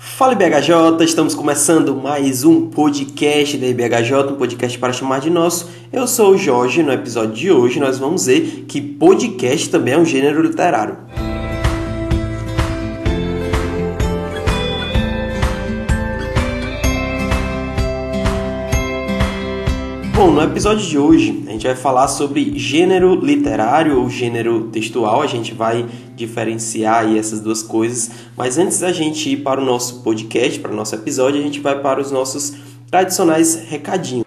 [0.00, 5.68] Fala IBHJ, estamos começando mais um podcast da IBHJ, um podcast para chamar de nosso.
[5.92, 9.98] Eu sou o Jorge, no episódio de hoje nós vamos ver que podcast também é
[9.98, 10.98] um gênero literário.
[20.18, 25.22] Bom, no episódio de hoje a gente vai falar sobre gênero literário ou gênero textual.
[25.22, 25.86] A gente vai
[26.16, 28.10] diferenciar aí essas duas coisas.
[28.36, 31.60] Mas antes da gente ir para o nosso podcast, para o nosso episódio, a gente
[31.60, 32.52] vai para os nossos
[32.90, 34.26] tradicionais recadinhos.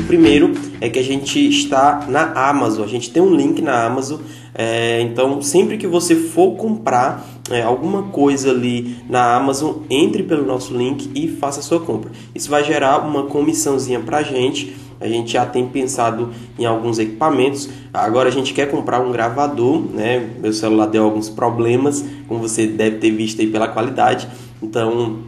[0.00, 2.84] O primeiro é que a gente está na Amazon.
[2.84, 4.18] A gente tem um link na Amazon.
[4.54, 10.46] É, então, sempre que você for comprar é, alguma coisa ali na Amazon, entre pelo
[10.46, 12.12] nosso link e faça a sua compra.
[12.34, 14.76] Isso vai gerar uma comissãozinha para a gente.
[15.00, 17.68] A gente já tem pensado em alguns equipamentos.
[17.92, 20.30] Agora a gente quer comprar um gravador, né?
[20.40, 24.28] Meu celular deu alguns problemas, como você deve ter visto aí pela qualidade.
[24.62, 25.18] Então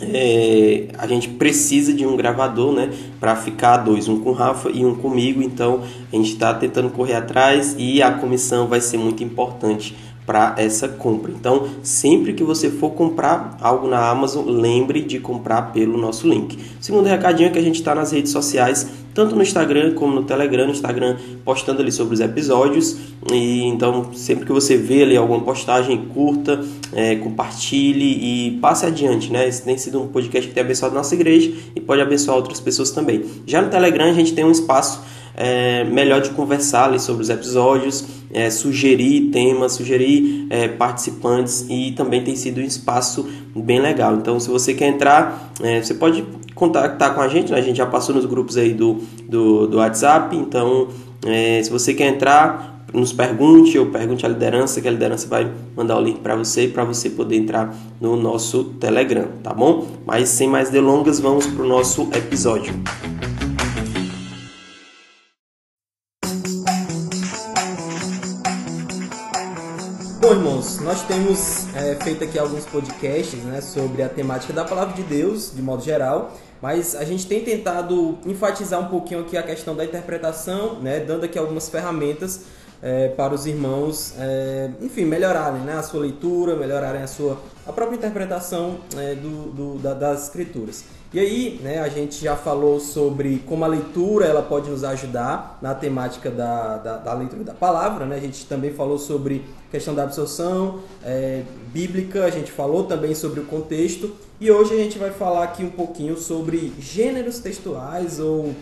[0.00, 4.70] é, a gente precisa de um gravador, né, para ficar dois, um com o Rafa
[4.70, 5.42] e um comigo.
[5.42, 5.82] Então
[6.12, 9.96] a gente está tentando correr atrás e a comissão vai ser muito importante
[10.26, 11.32] para essa compra.
[11.32, 16.58] Então, sempre que você for comprar algo na Amazon, lembre de comprar pelo nosso link.
[16.80, 20.24] Segundo recadinho é que a gente está nas redes sociais, tanto no Instagram como no
[20.24, 20.66] Telegram.
[20.66, 22.96] No Instagram, postando ali sobre os episódios.
[23.32, 29.30] E então, sempre que você vê ali alguma postagem, curta, é, compartilhe e passe adiante,
[29.30, 29.46] né?
[29.46, 32.90] Esse tem sido um podcast que tem abençoado nossa igreja e pode abençoar outras pessoas
[32.90, 33.24] também.
[33.46, 35.00] Já no Telegram, a gente tem um espaço
[35.36, 41.92] é, melhor de conversar ali sobre os episódios, é, sugerir temas, sugerir é, participantes e
[41.92, 44.14] também tem sido um espaço bem legal.
[44.16, 47.58] Então, se você quer entrar, é, você pode contactar com a gente, né?
[47.58, 50.88] a gente já passou nos grupos aí do, do, do WhatsApp, então
[51.26, 55.50] é, se você quer entrar, nos pergunte ou pergunte à liderança, que a liderança vai
[55.76, 59.86] mandar o link para você para você poder entrar no nosso Telegram, tá bom?
[60.06, 62.72] Mas sem mais delongas, vamos para o nosso episódio.
[70.84, 75.50] Nós temos é, feito aqui alguns podcasts né, sobre a temática da palavra de Deus,
[75.54, 79.82] de modo geral, mas a gente tem tentado enfatizar um pouquinho aqui a questão da
[79.82, 82.42] interpretação, né, dando aqui algumas ferramentas
[82.82, 87.72] é, para os irmãos, é, enfim, melhorarem né, a sua leitura, melhorarem a sua a
[87.72, 90.84] própria interpretação é, do, do da, das escrituras.
[91.14, 95.60] E aí, né, a gente já falou sobre como a leitura ela pode nos ajudar
[95.62, 98.04] na temática da, da, da leitura da palavra.
[98.04, 98.16] Né?
[98.16, 103.38] A gente também falou sobre questão da absorção é, bíblica, a gente falou também sobre
[103.38, 104.12] o contexto.
[104.40, 108.52] E hoje a gente vai falar aqui um pouquinho sobre gêneros textuais ou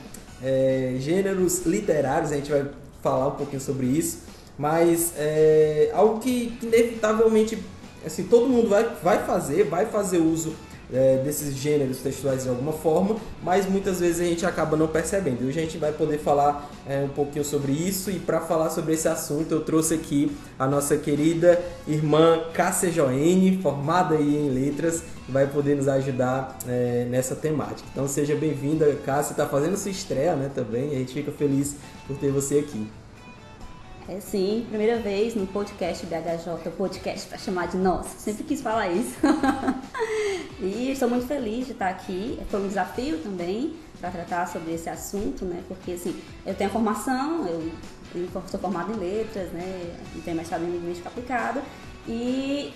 [0.45, 2.33] é, gêneros literários.
[2.33, 2.67] A gente vai
[3.03, 4.25] falar um pouquinho sobre isso.
[4.59, 7.59] Mas é algo que inevitavelmente
[8.05, 10.55] assim, todo mundo vai, vai fazer, vai fazer uso
[10.93, 15.43] é, desses gêneros textuais de alguma forma, mas muitas vezes a gente acaba não percebendo.
[15.43, 18.71] E hoje a gente vai poder falar é, um pouquinho sobre isso e para falar
[18.71, 24.51] sobre esse assunto eu trouxe aqui a nossa querida irmã Cássia Joene, formada aí em
[24.51, 27.89] letras, que vai poder nos ajudar é, nessa temática.
[27.93, 31.77] Então seja bem-vinda, Cássia, está fazendo sua estreia né, também, a gente fica feliz
[32.07, 32.87] por ter você aqui.
[34.13, 38.11] É sim, primeira vez no podcast BHJ, podcast para chamar de nosso.
[38.19, 39.17] Sempre quis falar isso.
[40.61, 42.39] e estou muito feliz de estar aqui.
[42.51, 45.63] Foi um desafio também para tratar sobre esse assunto, né?
[45.67, 46.15] Porque assim,
[46.45, 47.73] eu tenho a formação, eu,
[48.15, 49.97] eu sou formada em letras, né?
[50.23, 51.63] Tenho mestrado em linguística aplicada
[52.07, 52.71] e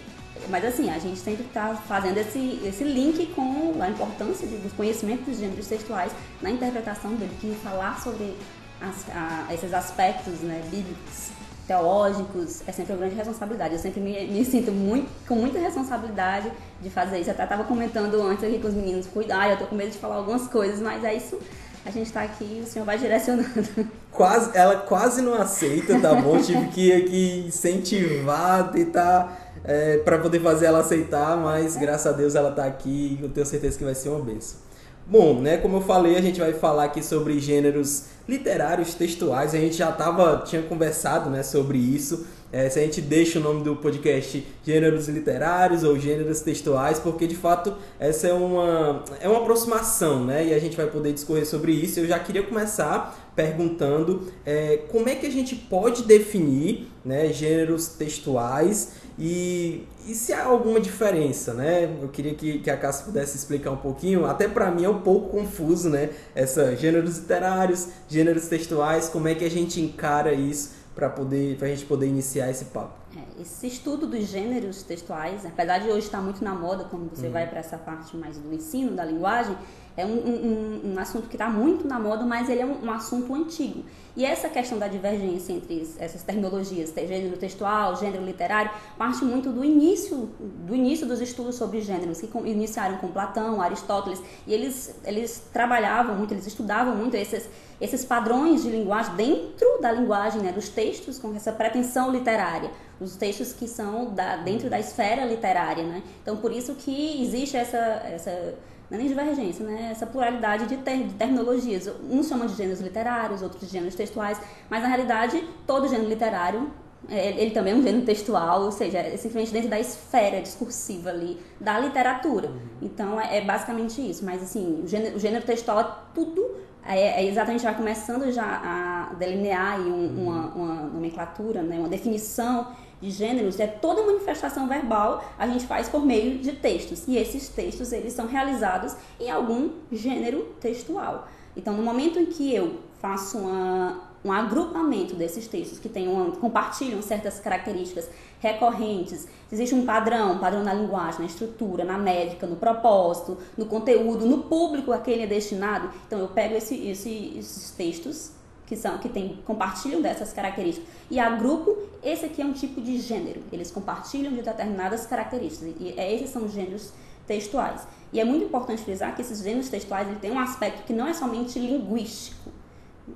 [0.49, 5.27] mas assim, a gente sempre está fazendo esse, esse link com a importância dos conhecimentos
[5.27, 8.35] dos gêneros textuais na interpretação dele, que falar sobre
[8.81, 11.31] as, a, esses aspectos né, bíblicos,
[11.67, 13.75] teológicos, é sempre uma grande responsabilidade.
[13.75, 16.51] Eu sempre me, me, sinto muito, com muita responsabilidade
[16.81, 17.31] de fazer isso.
[17.31, 19.99] Eu até estava comentando antes aqui com os meninos, cuidar, eu estou com medo de
[19.99, 21.39] falar algumas coisas, mas é isso.
[21.85, 23.49] A gente está aqui e o senhor vai direcionando.
[24.11, 26.41] Quase, ela quase não aceita, tá bom?
[26.41, 32.35] Tive que, aqui incentivar, tentar é, para poder fazer ela aceitar, mas graças a Deus
[32.35, 34.66] ela está aqui e eu tenho certeza que vai ser uma benção.
[35.09, 39.55] Bom, né, como eu falei, a gente vai falar aqui sobre gêneros literários, textuais.
[39.55, 42.27] A gente já tava, tinha conversado né, sobre isso.
[42.53, 47.27] É, se a gente deixa o nome do podcast Gêneros Literários ou Gêneros Textuais, porque
[47.27, 50.47] de fato essa é uma, é uma aproximação, né?
[50.47, 52.01] E a gente vai poder discorrer sobre isso.
[52.01, 57.89] Eu já queria começar perguntando é, como é que a gente pode definir né, gêneros
[57.89, 61.85] textuais e, e se há alguma diferença, né?
[62.03, 64.27] Eu queria que, que a Cássia pudesse explicar um pouquinho.
[64.27, 66.11] Até para mim é um pouco confuso, né?
[66.35, 71.67] Essa gêneros literários, gêneros textuais, como é que a gente encara isso para poder, a
[71.67, 72.95] gente poder iniciar esse papo?
[73.17, 77.27] É, esse estudo dos gêneros textuais, apesar de hoje estar muito na moda, quando você
[77.27, 77.33] uhum.
[77.33, 79.57] vai para essa parte mais do ensino da linguagem,
[79.97, 82.91] é um, um, um assunto que está muito na moda, mas ele é um, um,
[82.91, 83.85] assunto antigo.
[84.17, 89.63] E essa questão da divergência entre essas terminologias, gênero textual, gênero literário, parte muito do
[89.63, 95.43] início, do início dos estudos sobre gêneros, que iniciaram com Platão, Aristóteles, e eles, eles
[95.53, 97.47] trabalhavam muito, eles estudavam muito esses,
[97.79, 103.17] esses padrões de linguagem dentro da linguagem, né, dos textos com essa pretensão literária, os
[103.17, 105.85] textos que são da, dentro da esfera literária.
[105.85, 106.03] Né?
[106.23, 107.77] Então, por isso que existe essa...
[107.77, 108.55] essa
[108.89, 109.89] não é nem divergência, né?
[109.91, 111.91] essa pluralidade de, ter, de terminologias.
[112.09, 116.71] Uns chamam de gêneros literários, outros de gêneros textuais, mas na realidade todo gênero literário
[117.09, 121.11] é, ele também é um gênero textual, ou seja, é simplesmente dentro da esfera discursiva
[121.11, 122.49] ali da literatura.
[122.49, 122.59] Uhum.
[122.83, 124.25] Então é, é, basicamente isso.
[124.25, 128.45] Mas assim, o gênero, o gênero textual é tudo é, é, exatamente já começando já
[128.45, 130.25] a delinear um, uhum.
[130.25, 132.69] uma, uma, nomenclatura, né, uma definição
[133.01, 137.07] de gêneros, é toda manifestação verbal a gente faz por meio de textos.
[137.07, 141.29] E esses textos, eles são realizados em algum gênero textual.
[141.57, 146.33] Então, no momento em que eu faço uma, um agrupamento desses textos que tem uma,
[146.33, 148.09] compartilham certas características
[148.41, 153.67] recorrentes, existe um padrão, um padrão na linguagem, na estrutura, na médica, no propósito, no
[153.67, 155.89] conteúdo, no público a quem ele é destinado.
[156.07, 158.33] Então, eu pego esse, esse, esses textos
[158.67, 160.89] que são que tem, compartilham dessas características.
[161.09, 163.41] E agrupo, esse aqui é um tipo de gênero.
[163.53, 165.73] Eles compartilham de determinadas características.
[165.79, 166.93] E é, esses são os gêneros
[167.29, 167.87] textuais.
[168.13, 171.07] E é muito importante frisar que esses gêneros textuais ele tem um aspecto que não
[171.07, 172.56] é somente linguístico.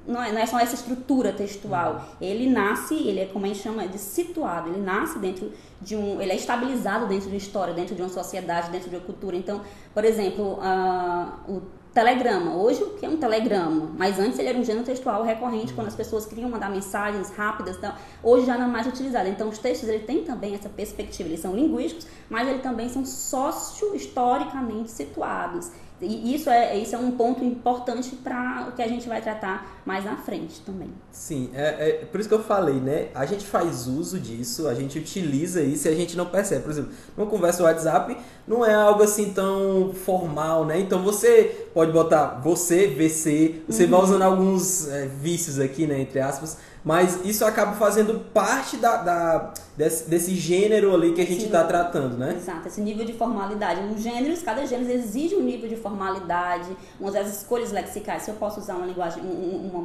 [0.06, 2.04] Não é, não é só essa estrutura textual.
[2.20, 5.50] Ele nasce, ele é como a gente chama de situado, ele nasce dentro
[5.80, 6.20] de um.
[6.20, 9.36] Ele é estabilizado dentro de uma história, dentro de uma sociedade, dentro de uma cultura.
[9.36, 12.54] Então, por exemplo, uh, o telegrama.
[12.56, 13.90] Hoje, o que é um telegrama?
[13.96, 17.76] Mas antes ele era um gênero textual recorrente, quando as pessoas queriam mandar mensagens rápidas.
[17.76, 17.92] Então,
[18.22, 19.28] hoje já não é mais utilizado.
[19.28, 21.28] Então, os textos ele têm também essa perspectiva.
[21.28, 25.70] Eles são linguísticos, mas eles também são socio-historicamente situados.
[26.00, 29.79] E isso é, isso é um ponto importante para o que a gente vai tratar
[29.90, 30.88] mais na frente também.
[31.10, 33.08] Sim, é, é, por isso que eu falei, né?
[33.12, 36.62] A gente faz uso disso, a gente utiliza isso e a gente não percebe.
[36.62, 38.16] Por exemplo, numa conversa WhatsApp
[38.46, 40.78] não é algo assim tão formal, né?
[40.78, 43.90] Então você pode botar você, VC, você uhum.
[43.90, 46.00] vai usando alguns é, vícios aqui, né?
[46.00, 51.26] Entre aspas mas isso acaba fazendo parte da, da desse, desse, gênero ali que a
[51.26, 52.34] gente está tratando, né?
[52.36, 53.80] Exato, esse nível de formalidade.
[53.94, 58.22] Os gêneros, cada gênero exige um nível de formalidade, umas das escolhas lexicais.
[58.22, 59.79] Se eu posso usar uma linguagem, um, uma,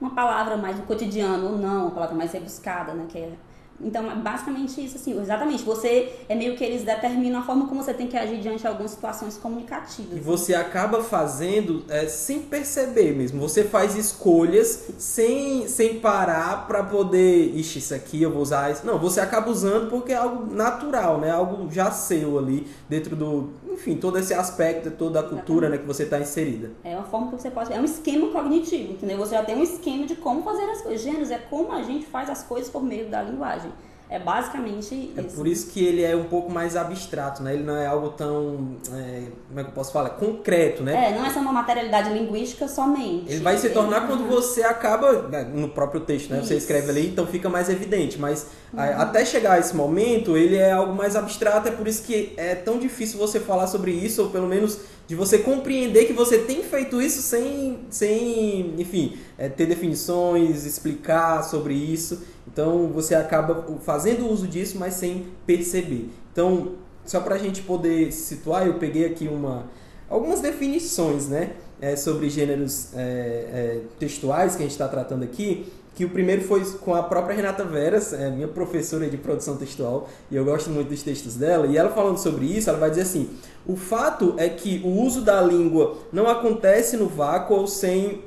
[0.00, 3.06] uma palavra mais do cotidiano ou não, uma palavra mais rebuscada, né?
[3.08, 3.32] Que é
[3.80, 5.62] então, é basicamente isso, assim, exatamente.
[5.64, 8.66] Você é meio que eles determinam a forma como você tem que agir diante de
[8.66, 10.16] algumas situações comunicativas.
[10.16, 13.40] E você acaba fazendo é, sem perceber mesmo.
[13.40, 17.54] Você faz escolhas sem, sem parar para poder.
[17.54, 18.86] Ixi, isso aqui eu vou usar isso.
[18.86, 21.30] Não, você acaba usando porque é algo natural, né?
[21.30, 23.50] Algo já seu ali, dentro do.
[23.76, 26.70] Enfim, todo esse aspecto, toda a cultura né, que você está inserida.
[26.82, 27.70] É uma forma que você pode.
[27.70, 29.18] É um esquema cognitivo, entendeu?
[29.18, 31.02] Você já tem um esquema de como fazer as coisas.
[31.02, 33.70] Gêneros é como a gente faz as coisas por meio da linguagem.
[34.08, 35.12] É basicamente é isso.
[35.16, 37.54] É por isso que ele é um pouco mais abstrato, né?
[37.54, 40.10] Ele não é algo tão, é, como é que eu posso falar?
[40.10, 41.10] Concreto, né?
[41.10, 43.32] É, não é só uma materialidade linguística somente.
[43.32, 46.38] Ele vai se tornar é, quando você acaba, né, no próprio texto, né?
[46.38, 46.48] Isso.
[46.48, 48.16] Você escreve ali, então fica mais evidente.
[48.18, 48.80] Mas uhum.
[48.80, 52.54] até chegar a esse momento, ele é algo mais abstrato, é por isso que é
[52.54, 56.62] tão difícil você falar sobre isso, ou pelo menos de você compreender que você tem
[56.62, 62.22] feito isso sem, sem enfim, é, ter definições, explicar sobre isso.
[62.56, 66.08] Então você acaba fazendo uso disso, mas sem perceber.
[66.32, 66.72] Então,
[67.04, 69.66] só para a gente poder situar, eu peguei aqui uma,
[70.08, 75.70] algumas definições né, é, sobre gêneros é, é, textuais que a gente está tratando aqui
[75.94, 80.10] que o primeiro foi com a própria Renata Veras, é minha professora de produção textual,
[80.30, 83.02] e eu gosto muito dos textos dela, e ela falando sobre isso, ela vai dizer
[83.02, 83.30] assim:
[83.66, 88.20] "O fato é que o uso da língua não acontece no vácuo ou sem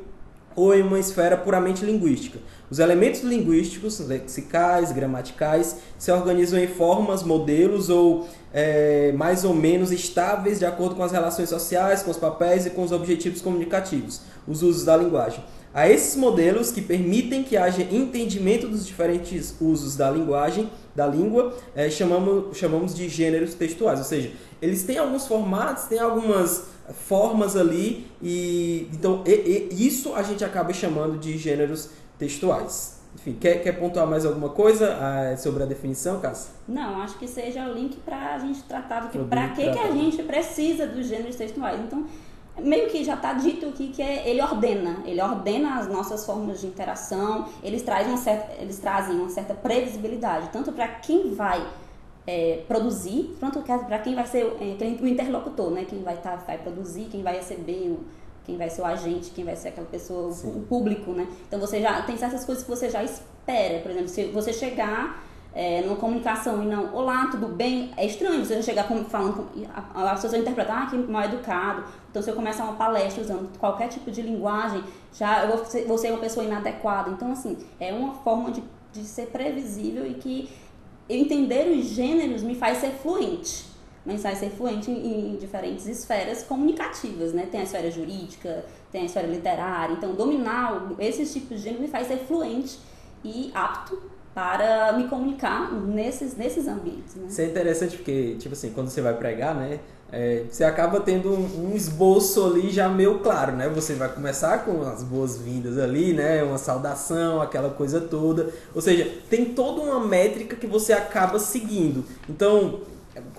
[0.55, 2.39] ou em uma esfera puramente linguística.
[2.69, 9.91] Os elementos linguísticos, lexicais, gramaticais, se organizam em formas, modelos ou é, mais ou menos
[9.91, 14.21] estáveis de acordo com as relações sociais, com os papéis e com os objetivos comunicativos,
[14.47, 19.95] os usos da linguagem a esses modelos que permitem que haja entendimento dos diferentes usos
[19.95, 23.99] da linguagem, da língua, é, chamamos, chamamos de gêneros textuais.
[23.99, 30.15] Ou seja, eles têm alguns formatos, têm algumas formas ali, e então e, e, isso
[30.15, 32.99] a gente acaba chamando de gêneros textuais.
[33.15, 36.51] Enfim, quer, quer pontuar mais alguma coisa ah, sobre a definição, Cássia?
[36.67, 39.79] Não, acho que seja o link para a gente tratar do que para que, que
[39.79, 41.79] a gente precisa dos gêneros textuais.
[41.79, 42.05] Então,
[42.61, 46.61] meio que já está dito aqui que é, ele ordena, ele ordena as nossas formas
[46.61, 51.65] de interação, eles trazem uma certa, eles trazem uma certa previsibilidade, tanto para quem vai
[52.29, 55.83] é, produzir, quanto para quem vai ser é, o interlocutor, né?
[55.89, 57.97] Quem vai, tá, vai produzir, quem vai receber,
[58.45, 60.49] quem vai ser o agente, quem vai ser aquela pessoa, Sim.
[60.49, 61.27] o público, né?
[61.47, 65.23] Então você já tem certas coisas que você já espera, por exemplo, se você chegar
[65.55, 67.91] é, numa comunicação e não, olá, tudo bem?
[67.97, 69.47] É estranho você chegar falando,
[69.95, 71.83] a, a pessoa interpretar, ah, que mal educado.
[72.11, 75.85] Então, se eu começar uma palestra usando qualquer tipo de linguagem, já eu vou ser,
[75.87, 77.09] vou ser uma pessoa inadequada.
[77.09, 80.49] Então, assim, é uma forma de, de ser previsível e que
[81.09, 83.67] entender os gêneros me faz ser fluente.
[84.05, 87.47] Me faz ser fluente em, em diferentes esferas comunicativas, né?
[87.51, 89.93] Tem a esfera jurídica, tem a esfera literária.
[89.93, 92.79] Então, dominar esses tipos de gênero me faz ser fluente
[93.23, 94.01] e apto
[94.33, 97.15] para me comunicar nesses, nesses ambientes.
[97.15, 97.27] Né?
[97.27, 99.79] Isso é interessante porque, tipo assim, quando você vai pregar, né?
[100.11, 103.69] É, você acaba tendo um, um, esboço ali já meio claro, né?
[103.69, 106.43] Você vai começar com as boas-vindas ali, né?
[106.43, 108.49] Uma saudação, aquela coisa toda.
[108.73, 112.03] Ou seja, tem toda uma métrica que você acaba seguindo.
[112.27, 112.79] Então,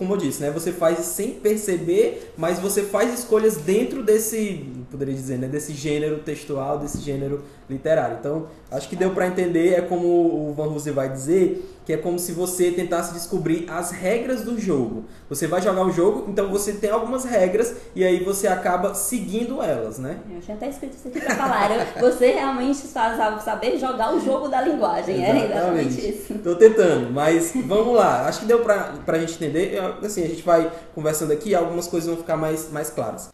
[0.01, 0.51] como eu disse, né?
[0.51, 5.47] Você faz sem perceber, mas você faz escolhas dentro desse, poderia dizer, né?
[5.47, 8.17] Desse gênero textual, desse gênero literário.
[8.19, 11.97] Então, acho que deu para entender, é como o Van Hooser vai dizer, que é
[11.97, 15.05] como se você tentasse descobrir as regras do jogo.
[15.29, 19.61] Você vai jogar o jogo, então você tem algumas regras e aí você acaba seguindo
[19.61, 20.19] elas, né?
[20.33, 21.69] Eu tinha até escrito isso aqui pra falar.
[22.01, 22.79] você realmente
[23.45, 25.25] saber jogar o jogo da linguagem.
[25.25, 25.53] É exatamente.
[25.53, 26.35] É exatamente isso.
[26.39, 28.27] Tô tentando, mas vamos lá.
[28.27, 29.79] Acho que deu pra, pra gente entender.
[30.03, 33.29] Assim, a gente vai conversando aqui, algumas coisas vão ficar mais, mais claras.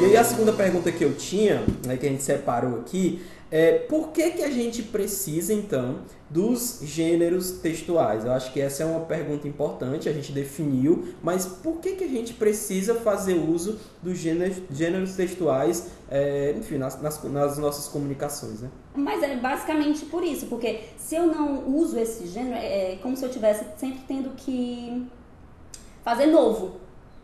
[0.00, 3.78] E aí a segunda pergunta que eu tinha, né, que a gente separou aqui, é
[3.78, 8.24] por que, que a gente precisa então dos gêneros textuais?
[8.24, 12.04] Eu acho que essa é uma pergunta importante, a gente definiu, mas por que, que
[12.04, 17.86] a gente precisa fazer uso dos gêneros, gêneros textuais, é, enfim, nas, nas, nas, nossas
[17.86, 18.68] comunicações, né?
[18.94, 23.16] Mas é basicamente por isso, porque se eu não uso esse gênero, é, é como
[23.16, 25.04] se eu tivesse sempre tendo que
[26.04, 26.76] fazer novo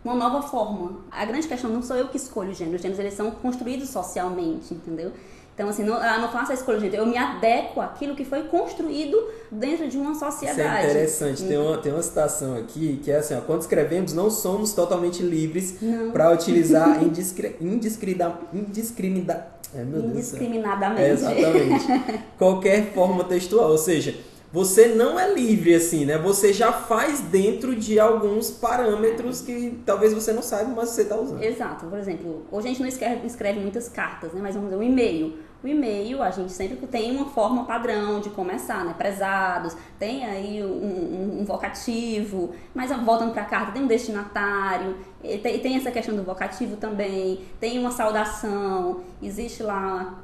[0.05, 1.01] uma nova forma.
[1.11, 3.89] A grande questão não sou eu que escolho os gêneros, os gêneros eles são construídos
[3.91, 5.13] socialmente, entendeu?
[5.61, 8.45] Então, assim, não, eu não faço a escolha gênero, eu me adequo àquilo que foi
[8.45, 10.59] construído dentro de uma sociedade.
[10.59, 11.45] Isso é interessante.
[11.45, 15.23] Tem uma, tem uma citação aqui que é assim: ó, quando escrevemos, não somos totalmente
[15.23, 15.75] livres
[16.15, 17.59] para utilizar indiscrida,
[19.75, 21.03] é, indiscriminadamente.
[21.03, 22.25] É, exatamente.
[22.39, 23.71] qualquer forma textual.
[23.71, 24.15] Ou seja,
[24.51, 26.17] você não é livre assim, né?
[26.17, 31.17] Você já faz dentro de alguns parâmetros que talvez você não saiba, mas você está
[31.17, 31.43] usando.
[31.43, 31.85] Exato.
[31.85, 34.41] Por exemplo, hoje a gente não escreve, escreve muitas cartas, né?
[34.43, 35.50] Mas vamos dizer, um e-mail.
[35.63, 38.95] O e-mail, a gente sempre tem uma forma padrão de começar, né?
[38.97, 44.97] Prezados, tem aí um, um, um vocativo, mas voltando para a carta, tem um destinatário,
[45.43, 50.19] tem, tem essa questão do vocativo também, tem uma saudação, existe lá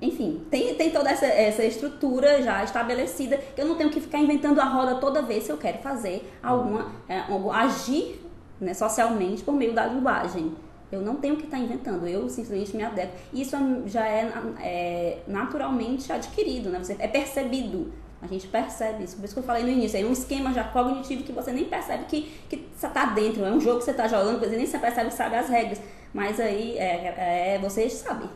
[0.00, 4.18] enfim, tem, tem toda essa, essa estrutura já estabelecida que eu não tenho que ficar
[4.18, 8.20] inventando a roda toda vez que eu quero fazer alguma, é, agir
[8.60, 10.54] né, socialmente por meio da linguagem.
[10.90, 13.12] Eu não tenho que estar inventando, eu simplesmente me adequo.
[13.32, 16.78] Isso já é, é, naturalmente adquirido, né?
[16.78, 17.92] Você, é percebido.
[18.22, 19.16] A gente percebe isso.
[19.16, 21.64] Por isso que eu falei no início, é um esquema já cognitivo que você nem
[21.64, 23.44] percebe que, que está dentro.
[23.44, 25.80] É um jogo que você está jogando, você nem percebe que sabe as regras.
[26.14, 28.28] Mas aí é, é, você sabe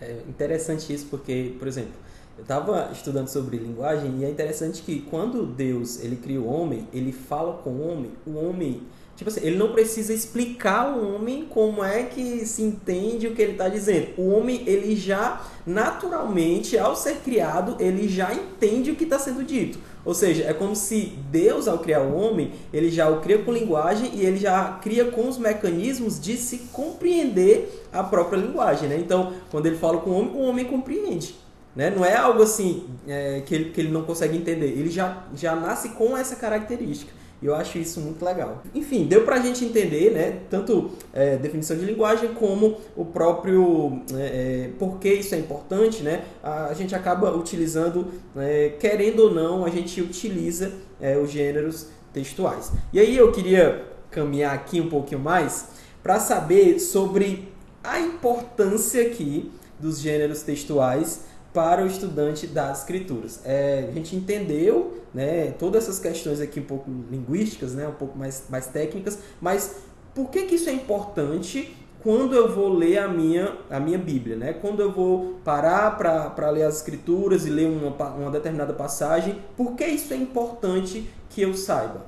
[0.00, 1.92] é interessante isso porque, por exemplo,
[2.36, 6.86] eu estava estudando sobre linguagem e é interessante que quando Deus ele cria o homem,
[6.92, 8.82] ele fala com o homem, o homem,
[9.18, 13.42] tipo assim, ele não precisa explicar ao homem como é que se entende o que
[13.42, 14.10] ele está dizendo.
[14.16, 19.42] O homem, ele já, naturalmente, ao ser criado, ele já entende o que está sendo
[19.42, 19.76] dito.
[20.04, 23.52] Ou seja, é como se Deus, ao criar o homem, ele já o cria com
[23.52, 28.88] linguagem e ele já cria com os mecanismos de se compreender a própria linguagem.
[28.88, 28.98] Né?
[28.98, 31.34] Então, quando ele fala com o homem, o homem compreende.
[31.74, 31.90] Né?
[31.90, 34.66] Não é algo assim é, que, ele, que ele não consegue entender.
[34.68, 37.17] Ele já, já nasce com essa característica.
[37.40, 38.62] E eu acho isso muito legal.
[38.74, 40.40] Enfim, deu pra gente entender, né?
[40.50, 46.02] Tanto é, definição de linguagem como o próprio é, é, por que isso é importante,
[46.02, 46.24] né?
[46.42, 52.72] A gente acaba utilizando, é, querendo ou não, a gente utiliza é, os gêneros textuais.
[52.92, 55.68] E aí eu queria caminhar aqui um pouquinho mais
[56.02, 57.52] para saber sobre
[57.84, 61.24] a importância aqui dos gêneros textuais
[61.58, 63.40] para o estudante das escrituras.
[63.44, 68.16] É, a gente entendeu né, todas essas questões aqui um pouco linguísticas, né, um pouco
[68.16, 69.78] mais, mais técnicas, mas
[70.14, 74.36] por que, que isso é importante quando eu vou ler a minha, a minha Bíblia,
[74.36, 74.52] né?
[74.52, 79.74] Quando eu vou parar para ler as Escrituras e ler uma, uma determinada passagem, por
[79.74, 82.06] que isso é importante que eu saiba?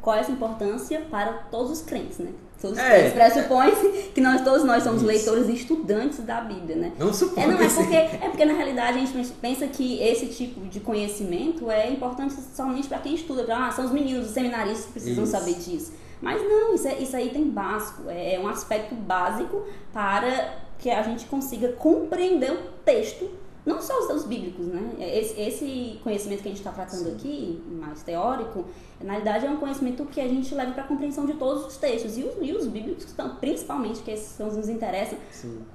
[0.00, 2.30] Qual é essa importância para todos os crentes, né?
[2.60, 3.10] Todos os é.
[3.10, 3.72] pressupõe
[4.14, 5.06] que nós todos nós somos isso.
[5.06, 6.92] leitores e estudantes da Bíblia, né?
[6.98, 7.44] Não supõe.
[7.44, 10.78] É, não, é porque, é porque na realidade a gente pensa que esse tipo de
[10.78, 13.44] conhecimento é importante somente para quem estuda.
[13.44, 15.32] Pra, ah, são os meninos, os seminaristas que precisam isso.
[15.32, 15.92] saber disso.
[16.20, 20.90] Mas não, isso, é, isso aí tem básico, é, é um aspecto básico para que
[20.90, 23.26] a gente consiga compreender o texto
[23.64, 24.94] não só os, os bíblicos, né?
[24.98, 27.14] Esse, esse, conhecimento que a gente está tratando Sim.
[27.14, 28.64] aqui, mais teórico,
[29.02, 31.76] na realidade é um conhecimento que a gente leva para a compreensão de todos os
[31.76, 32.16] textos.
[32.16, 35.18] E os, e os bíblicos, estão, principalmente, que esses são os que nos interessam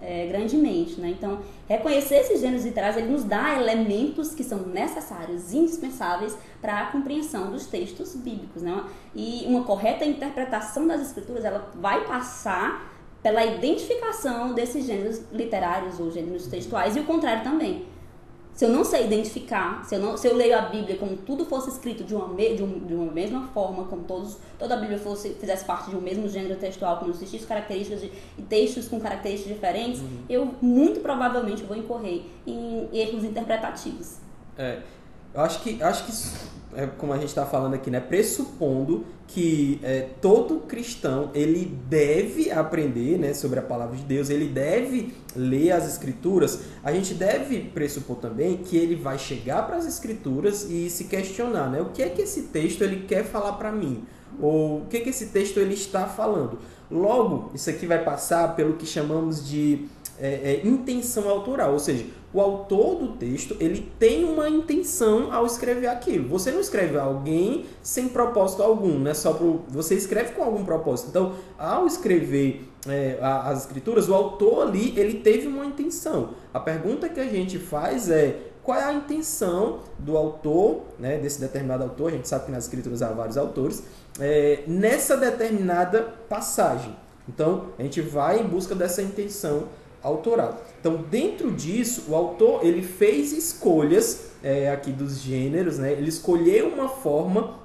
[0.01, 1.09] é, grandemente, né?
[1.09, 6.91] Então, reconhecer esses gêneros literários, ele nos dá elementos que são necessários, indispensáveis para a
[6.91, 8.83] compreensão dos textos bíblicos, né?
[9.13, 12.94] E uma correta interpretação das escrituras, ela vai passar
[13.25, 17.83] pela identificação desses gêneros literários ou gêneros textuais e o contrário também.
[18.53, 21.43] Se eu não sei identificar, se eu, não, se eu leio a Bíblia como tudo
[21.43, 24.99] fosse escrito de uma, de, um, de uma mesma forma, como todos, toda a Bíblia
[24.99, 28.99] fosse, fizesse parte de um mesmo gênero textual, com existissem características de, e textos com
[28.99, 30.19] características diferentes, uhum.
[30.29, 34.17] eu muito provavelmente vou incorrer em erros interpretativos.
[34.55, 34.83] É,
[35.35, 36.11] eu acho que, acho que
[36.75, 42.51] é, como a gente está falando aqui, né, pressupondo que é, todo cristão ele deve
[42.51, 47.59] aprender né, sobre a palavra de Deus, ele deve ler as escrituras, a gente deve
[47.59, 52.01] pressupor também que ele vai chegar para as escrituras e se questionar, né, o que
[52.01, 54.03] é que esse texto ele quer falar para mim?
[54.39, 56.59] Ou o que, é que esse texto ele está falando?
[56.91, 59.87] Logo, isso aqui vai passar pelo que chamamos de
[60.19, 65.45] é, é, intenção autoral, ou seja, o autor do texto ele tem uma intenção ao
[65.45, 66.27] escrever aquilo.
[66.27, 69.13] Você não escreve alguém sem propósito algum, né?
[69.13, 71.07] Só pro, você escreve com algum propósito.
[71.07, 76.31] Então, ao escrever é, as escrituras, o autor ali ele teve uma intenção.
[76.53, 81.39] A pergunta que a gente faz é qual é a intenção do autor, né, desse
[81.39, 83.81] determinado autor, a gente sabe que nas escrituras há vários autores,
[84.19, 86.93] é, nessa determinada passagem.
[87.29, 89.69] Então, a gente vai em busca dessa intenção
[90.05, 90.61] autoral.
[90.79, 95.91] Então, dentro disso, o autor ele fez escolhas é, aqui dos gêneros, né?
[95.91, 97.59] Ele escolheu uma forma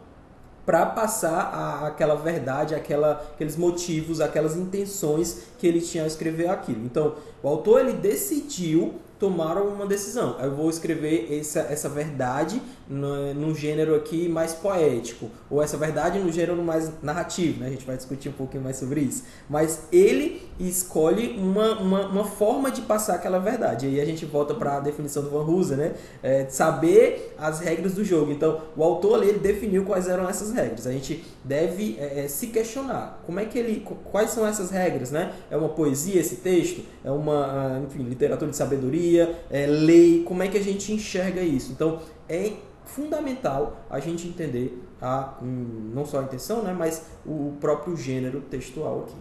[0.64, 6.48] para passar a, aquela verdade, aquela, aqueles motivos, aquelas intenções que ele tinha ao escrever
[6.48, 6.84] aquilo.
[6.84, 10.36] Então, o autor ele decidiu tomaram uma decisão.
[10.40, 16.18] Eu vou escrever essa, essa verdade no, num gênero aqui mais poético, ou essa verdade
[16.18, 17.66] no gênero mais narrativo, né?
[17.66, 19.24] A gente vai discutir um pouquinho mais sobre isso.
[19.48, 23.86] Mas ele escolhe uma, uma, uma forma de passar aquela verdade.
[23.86, 25.94] E aí a gente volta para a definição do Van Hooser, né?
[26.22, 28.32] É, saber as regras do jogo.
[28.32, 30.86] Então, o autor ali, ele definiu quais eram essas regras.
[30.86, 33.22] A gente deve é, é, se questionar.
[33.26, 33.86] Como é que ele...
[34.10, 35.32] Quais são essas regras, né?
[35.50, 36.82] É uma poesia esse texto?
[37.04, 39.09] É uma, ah, enfim, literatura de sabedoria?
[39.18, 41.72] É, lei, como é que a gente enxerga isso?
[41.72, 42.52] Então, é
[42.84, 49.02] fundamental a gente entender a, não só a intenção, né, mas o próprio gênero textual
[49.02, 49.16] aqui.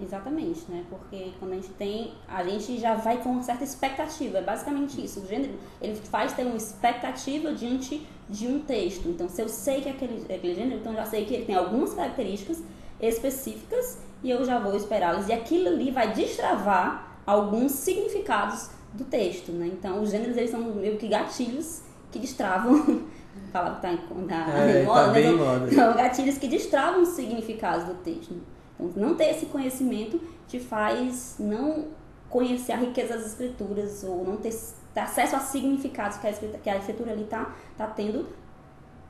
[0.00, 0.84] Exatamente, né?
[0.88, 5.04] Porque quando a gente tem, a gente já vai com uma certa expectativa, é basicamente
[5.04, 5.20] isso.
[5.20, 9.08] O gênero, ele faz ter uma expectativa diante de um texto.
[9.08, 11.46] Então, se eu sei que é aquele, é aquele gênero, então já sei que ele
[11.46, 12.62] tem algumas características
[13.00, 15.28] específicas e eu já vou esperá-las.
[15.28, 19.66] E aquilo ali vai destravar alguns significados do texto, né?
[19.66, 23.02] Então, os gêneros eles são meio que gatilhos que destravam
[23.52, 25.30] falar que tá em, tá é, moda, tá né?
[25.32, 25.70] moda.
[25.70, 28.34] São gatilhos que destravam os significados do texto.
[28.80, 31.88] Então, não ter esse conhecimento te faz não
[32.30, 34.54] conhecer a riqueza das escrituras ou não ter,
[34.94, 38.26] ter acesso a significados que a, escritura, que a escritura ali tá, tá tendo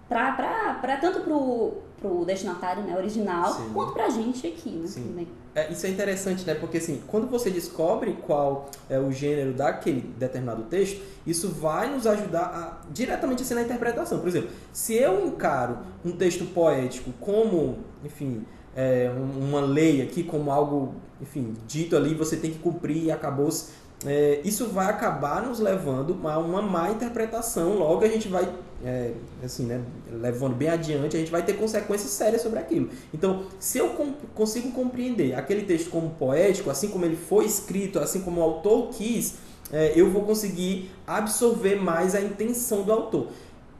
[0.08, 3.70] pra, pra, pra, tanto pro, pro destinatário né, original Sim.
[3.72, 4.86] quanto pra gente aqui, né?
[4.88, 5.28] Sim.
[5.58, 6.54] É, isso é interessante, né?
[6.54, 12.06] Porque assim, quando você descobre qual é o gênero daquele determinado texto, isso vai nos
[12.06, 14.20] ajudar a, diretamente assim na interpretação.
[14.20, 18.44] Por exemplo, se eu encaro um texto poético como, enfim,
[18.76, 23.72] é, uma lei aqui, como algo, enfim, dito ali, você tem que cumprir e acabou-se
[24.06, 27.78] é, isso vai acabar nos levando a uma má interpretação.
[27.78, 28.48] Logo a gente vai,
[28.84, 29.82] é, assim, né,
[30.12, 32.90] levando bem adiante, a gente vai ter consequências sérias sobre aquilo.
[33.12, 37.98] Então, se eu comp consigo compreender aquele texto como poético, assim como ele foi escrito,
[37.98, 39.34] assim como o autor quis,
[39.72, 43.28] é, eu vou conseguir absorver mais a intenção do autor.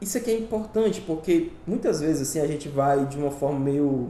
[0.01, 4.09] Isso aqui é importante porque muitas vezes assim a gente vai de uma forma meio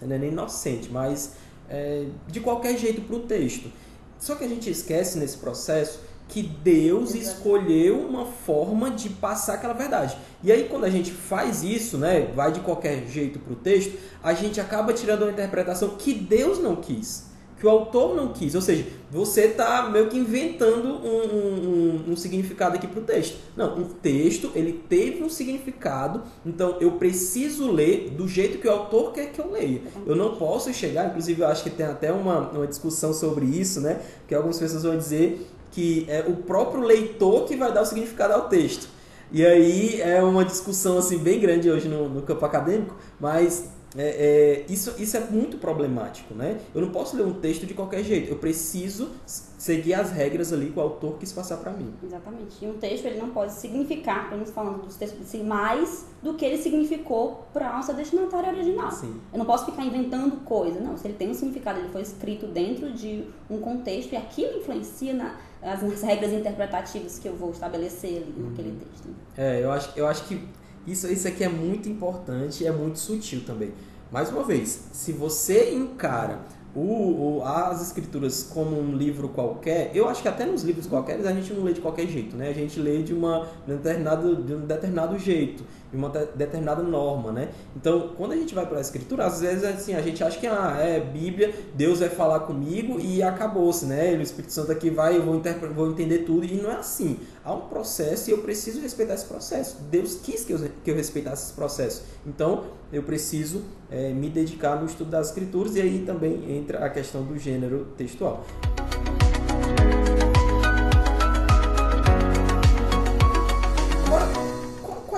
[0.00, 1.34] não é nem inocente, mas
[1.68, 3.70] é, de qualquer jeito para o texto.
[4.18, 9.72] Só que a gente esquece nesse processo que Deus escolheu uma forma de passar aquela
[9.72, 10.16] verdade.
[10.42, 13.98] E aí quando a gente faz isso, né, vai de qualquer jeito para o texto,
[14.22, 17.27] a gente acaba tirando uma interpretação que Deus não quis
[17.58, 18.54] que o autor não quis.
[18.54, 23.38] Ou seja, você está meio que inventando um, um, um significado aqui para o texto.
[23.56, 28.70] Não, o texto ele teve um significado, então eu preciso ler do jeito que o
[28.70, 29.82] autor quer que eu leia.
[30.06, 33.80] Eu não posso chegar, inclusive eu acho que tem até uma, uma discussão sobre isso,
[33.80, 34.00] né?
[34.26, 38.34] Que algumas pessoas vão dizer que é o próprio leitor que vai dar o significado
[38.34, 38.88] ao texto.
[39.30, 44.64] E aí é uma discussão assim bem grande hoje no, no campo acadêmico, mas é,
[44.66, 46.60] é, isso, isso é muito problemático, né?
[46.74, 48.30] Eu não posso ler um texto de qualquer jeito.
[48.30, 51.92] Eu preciso seguir as regras ali que o autor quis passar para mim.
[52.02, 52.64] Exatamente.
[52.64, 56.34] E um texto ele não pode significar, pelo menos falando dos textos si, mais do
[56.34, 58.90] que ele significou para a nossa destinatária original.
[58.90, 59.20] Sim.
[59.32, 60.80] Eu não posso ficar inventando coisa.
[60.80, 64.58] Não, se ele tem um significado, ele foi escrito dentro de um contexto e aquilo
[64.58, 68.50] influencia na, as, nas regras interpretativas que eu vou estabelecer ali uhum.
[68.50, 69.08] naquele texto.
[69.36, 70.46] É, eu acho, eu acho que
[70.86, 73.72] isso, isso aqui é muito importante e é muito sutil também.
[74.10, 76.40] Mais uma vez, se você encara
[76.74, 81.18] o, o, as escrituras como um livro qualquer, eu acho que até nos livros qualquer
[81.26, 82.48] a gente não lê de qualquer jeito, né?
[82.48, 86.82] A gente lê de, uma, de, um, determinado, de um determinado jeito, de uma determinada
[86.82, 87.48] norma, né?
[87.74, 90.46] Então, quando a gente vai para a escritura, às vezes assim, a gente acha que
[90.46, 94.14] ah, é Bíblia, Deus vai falar comigo e acabou-se, né?
[94.14, 95.42] O Espírito Santo aqui vai, eu vou,
[95.74, 97.18] vou entender tudo, e não é assim.
[97.48, 99.78] Há um processo e eu preciso respeitar esse processo.
[99.90, 102.02] Deus quis que eu, que eu respeitasse esse processo.
[102.26, 106.90] Então, eu preciso é, me dedicar no estudo das escrituras e aí também entra a
[106.90, 108.44] questão do gênero textual.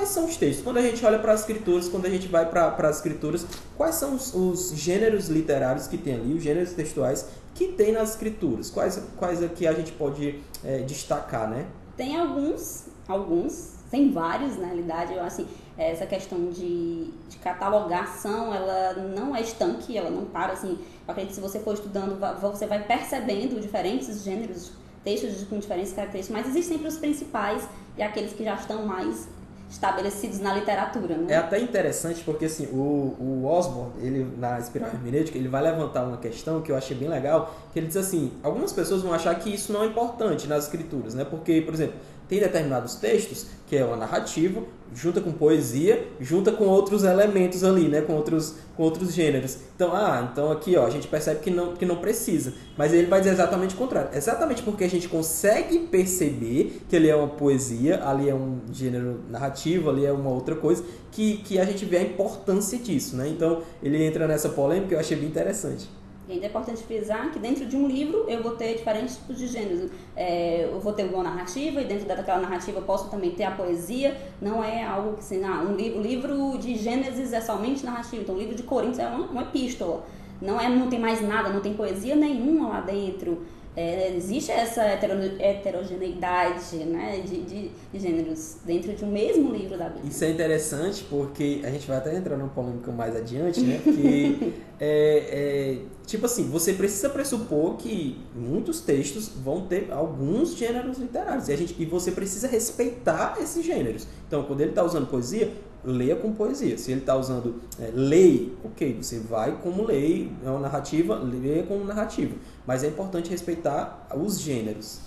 [0.07, 0.65] São os textos?
[0.65, 3.95] Quando a gente olha para as escrituras, quando a gente vai para as escrituras, quais
[3.95, 8.71] são os, os, gêneros literários que tem ali, os gêneros textuais que tem nas escrituras?
[8.71, 11.67] Quais, quais aqui a gente pode é, destacar, né?
[12.01, 18.95] Tem alguns, alguns, tem vários na realidade, eu assim, essa questão de, de, catalogação, ela
[18.95, 20.79] não é estanque, ela não para assim.
[21.07, 24.73] Eu acredito que se você for estudando, você vai percebendo diferentes gêneros,
[25.05, 29.29] textos com diferentes características, mas existem sempre os principais e aqueles que já estão mais
[29.71, 31.17] estabelecidos na literatura.
[31.17, 31.33] Né?
[31.33, 36.05] É até interessante porque assim, o, o Osborne, ele, na espiral hermenêutica, ele vai levantar
[36.05, 39.33] uma questão que eu achei bem legal, que ele diz assim, algumas pessoas vão achar
[39.37, 41.25] que isso não é importante nas escrituras, né?
[41.25, 41.95] Porque, por exemplo,
[42.31, 44.63] tem determinados textos que é uma narrativa,
[44.93, 49.59] junta com poesia, junta com outros elementos ali, né, com outros, com outros gêneros.
[49.77, 53.07] Então, ah, então aqui, ó, a gente percebe que não, que não precisa, mas ele
[53.07, 54.11] vai dizer exatamente o contrário.
[54.13, 59.21] Exatamente porque a gente consegue perceber que ele é uma poesia, ali é um gênero
[59.29, 63.29] narrativo, ali é uma outra coisa, que, que a gente vê a importância disso, né?
[63.29, 65.89] Então, ele entra nessa polêmica que eu achei bem interessante.
[66.31, 69.37] E ainda é importante frisar que dentro de um livro eu vou ter diferentes tipos
[69.37, 69.91] de gêneros.
[70.15, 73.51] É, eu vou ter uma narrativa e dentro daquela narrativa eu posso também ter a
[73.51, 74.17] poesia.
[74.41, 78.23] Não é algo que, assim, ah, um livro, livro de Gênesis é somente narrativa.
[78.23, 80.07] Então, o livro de Coríntios é uma, uma epístola.
[80.41, 83.45] Não, é, não tem mais nada, não tem poesia nenhuma lá dentro.
[83.77, 89.89] É, existe essa heterogeneidade né, de, de, de, gêneros dentro de um mesmo livro da
[89.89, 90.11] Bíblia.
[90.11, 93.81] Isso é interessante porque a gente vai até entrar numa polêmica mais adiante, né?
[93.83, 100.99] Porque, é, é, tipo assim, você precisa pressupor que muitos textos vão ter alguns gêneros
[100.99, 104.05] literários e, a gente, e você precisa respeitar esses gêneros.
[104.27, 105.53] Então, quando ele está usando poesia,
[105.85, 106.77] leia com poesia.
[106.77, 111.63] Se ele está usando é, lei, ok, você vai como lei, é uma narrativa, leia
[111.63, 112.37] como narrativa.
[112.67, 115.01] Mas é importante respeitar os gêneros.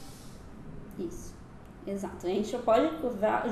[0.99, 1.33] Isso,
[1.85, 2.25] exato.
[2.25, 2.89] A gente pode,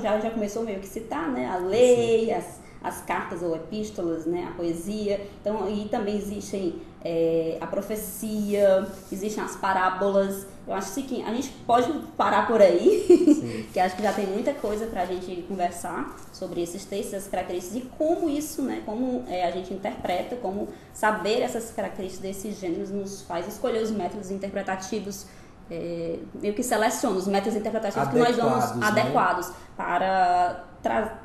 [0.00, 1.46] já, já começou meio que citar, né?
[1.46, 4.48] A lei, as, as cartas ou epístolas, né?
[4.50, 5.26] A poesia.
[5.40, 10.46] Então, e também existem é, a profecia, existem as parábolas.
[10.66, 14.54] Eu acho que a gente pode parar por aí, que acho que já tem muita
[14.54, 19.24] coisa para a gente conversar sobre esses textos, essas características e como isso, né, como
[19.28, 24.30] é, a gente interpreta, como saber essas características desses gêneros nos faz escolher os métodos
[24.30, 25.26] interpretativos
[25.70, 28.86] é, meio que seleciona os métodos interpretativos adequados, que nós vamos né?
[28.86, 31.21] adequados para trazer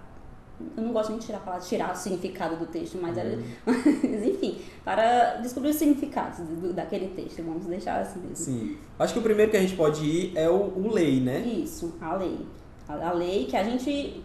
[0.76, 3.38] eu não gosto nem de tirar a palavra, tirar o significado do texto, mas, era,
[3.66, 8.36] mas enfim, para descobrir os significados do, daquele texto, vamos deixar assim mesmo.
[8.36, 8.78] Sim.
[8.98, 11.42] Acho que o primeiro que a gente pode ir é o, o lei, né?
[11.42, 12.40] Isso, a lei.
[12.88, 14.24] A, a, lei que a gente.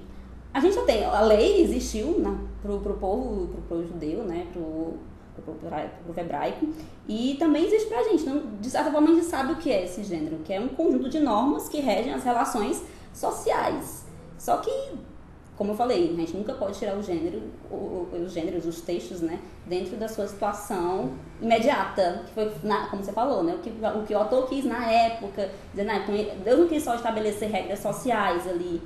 [0.55, 1.05] A gente já tem.
[1.05, 4.47] A lei existiu né, pro, pro povo, pro, pro judeu, né?
[4.55, 4.95] Pro,
[5.35, 5.71] pro, pro,
[6.07, 6.66] pro hebraico.
[7.07, 8.23] E também existe pra gente.
[8.23, 10.68] Então, de certa forma, a gente sabe o que é esse gênero, que é um
[10.68, 14.07] conjunto de normas que regem as relações sociais.
[14.38, 14.71] Só que
[15.57, 19.38] como eu falei, a gente nunca pode tirar o gênero, os gêneros, os textos, né,
[19.67, 24.03] dentro da sua situação imediata, que foi, na, como você falou, né, o que, o
[24.05, 26.05] que o autor quis na época, dizendo, ah,
[26.45, 28.81] Deus não quis só estabelecer regras sociais ali,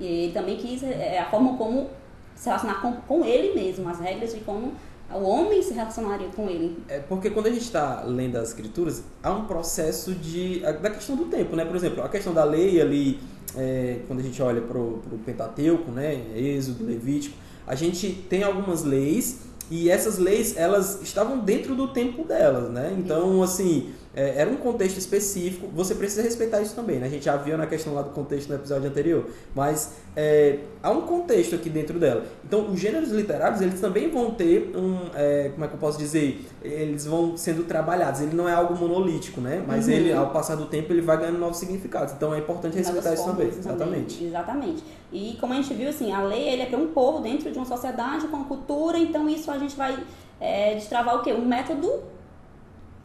[0.00, 1.88] ele também quis é, a forma como
[2.34, 4.72] se relacionar com, com ele mesmo, as regras de como
[5.12, 6.78] o homem se relacionaria com ele.
[6.88, 11.16] É porque quando a gente está lendo as escrituras, há um processo de da questão
[11.16, 11.64] do tempo, né?
[11.64, 13.20] Por exemplo, a questão da lei ali,
[13.56, 16.20] é, quando a gente olha para o Pentateuco, né?
[16.34, 22.24] Êxodo, Levítico, a gente tem algumas leis e essas leis elas estavam dentro do tempo
[22.24, 22.94] delas, né?
[22.98, 27.06] Então, assim, é, era um contexto específico, você precisa respeitar isso também, né?
[27.06, 30.90] A gente já viu na questão lá do contexto no episódio anterior, mas é, há
[30.90, 32.24] um contexto aqui dentro dela.
[32.44, 35.96] Então, os gêneros literários, eles também vão ter um, é, como é que eu posso
[35.96, 39.62] dizer, eles vão sendo trabalhados, ele não é algo monolítico, né?
[39.64, 39.92] Mas uhum.
[39.92, 42.12] ele, ao passar do tempo, ele vai ganhando novos significados.
[42.12, 43.46] Então, é importante respeitar isso também.
[43.46, 44.24] Exatamente.
[44.24, 44.84] Exatamente.
[45.12, 47.56] E como a gente viu, assim, a lei, ele é para um povo dentro de
[47.56, 49.96] uma sociedade com cultura, então isso a gente vai
[50.40, 51.32] é, destravar o quê?
[51.32, 52.02] Um método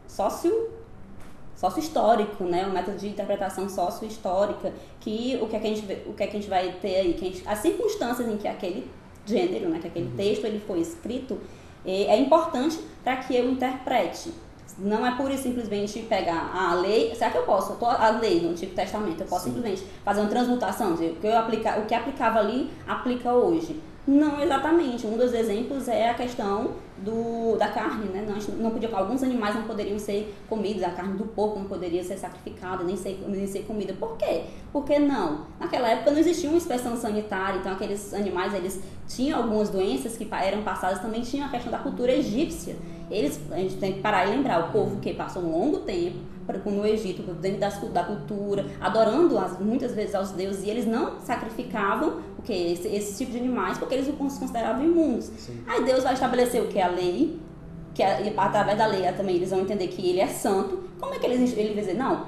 [0.08, 0.75] sócio
[1.56, 2.66] sócio-histórico, né?
[2.66, 6.26] Um método de interpretação sócio-histórica, que o que, é que a gente, o que, é
[6.26, 8.88] que a gente vai ter aí, que gente, as circunstâncias em que aquele
[9.24, 10.16] gênero, né, que aquele uhum.
[10.16, 11.40] texto ele foi escrito,
[11.84, 14.32] é, é importante para que eu interprete.
[14.78, 17.14] Não é pura e simplesmente pegar a lei.
[17.14, 17.72] Será que eu posso?
[17.72, 19.54] Eu tô, a lei do Antigo Testamento, eu posso Sim.
[19.54, 23.80] simplesmente fazer uma transmutação, dizer, o que, eu aplica, o que aplicava ali, aplica hoje.
[24.06, 25.04] Não exatamente.
[25.04, 28.24] Um dos exemplos é a questão do, da carne, né?
[28.26, 32.04] Não, não podia, alguns animais não poderiam ser comidos, a carne do porco não poderia
[32.04, 33.92] ser sacrificada, nem ser, nem ser comida.
[33.94, 34.44] Por quê?
[34.72, 35.46] Porque não.
[35.58, 40.28] Naquela época não existia uma inspeção sanitária, então aqueles animais eles tinham algumas doenças que
[40.30, 42.76] eram passadas, também tinha a questão da cultura egípcia.
[43.10, 46.18] Eles, a gente tem que parar e lembrar, o povo que passou um longo tempo
[46.66, 52.20] no Egito, dentro da cultura, adorando as, muitas vezes aos deuses, e eles não sacrificavam
[52.38, 55.26] o que esse, esse tipo de animais porque eles os consideravam imundos.
[55.38, 55.60] Sim.
[55.66, 57.38] Aí Deus vai estabelecer o que é a lei,
[57.94, 60.84] que é, através da lei também eles vão entender que ele é santo.
[61.00, 62.26] Como é que eles ele vai dizer não?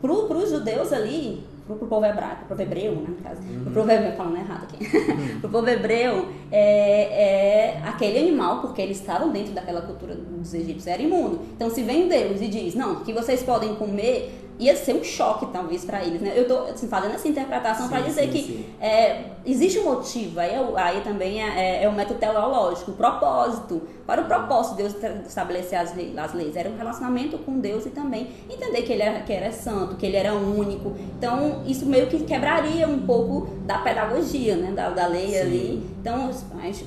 [0.00, 3.64] Para os judeus ali, pro, pro povo hebraico, pro povo hebreu, né, no caso, uhum.
[3.64, 5.40] pro povo hebreu, falando errado aqui, uhum.
[5.40, 10.86] pro povo hebreu, é, é aquele animal, porque eles estavam dentro daquela cultura dos egípcios,
[10.86, 11.40] era imundo.
[11.54, 15.46] Então, se vem Deus e diz, não, que vocês podem comer ia ser um choque
[15.52, 16.32] talvez para eles, né?
[16.34, 18.64] Eu tô assim, fazendo essa interpretação para dizer sim, que sim.
[18.80, 22.94] É, existe um motivo, aí, é aí também é, é, é o método teológico, o
[22.94, 23.82] propósito.
[24.06, 27.86] Para o propósito de Deus estabelecer as leis, as leis, era um relacionamento com Deus
[27.86, 30.92] e também entender que ele era, que era santo, que ele era único.
[31.16, 34.72] Então, isso meio que quebraria um pouco da pedagogia, né?
[34.72, 35.38] Da, da lei sim.
[35.38, 35.94] ali.
[36.00, 36.30] Então,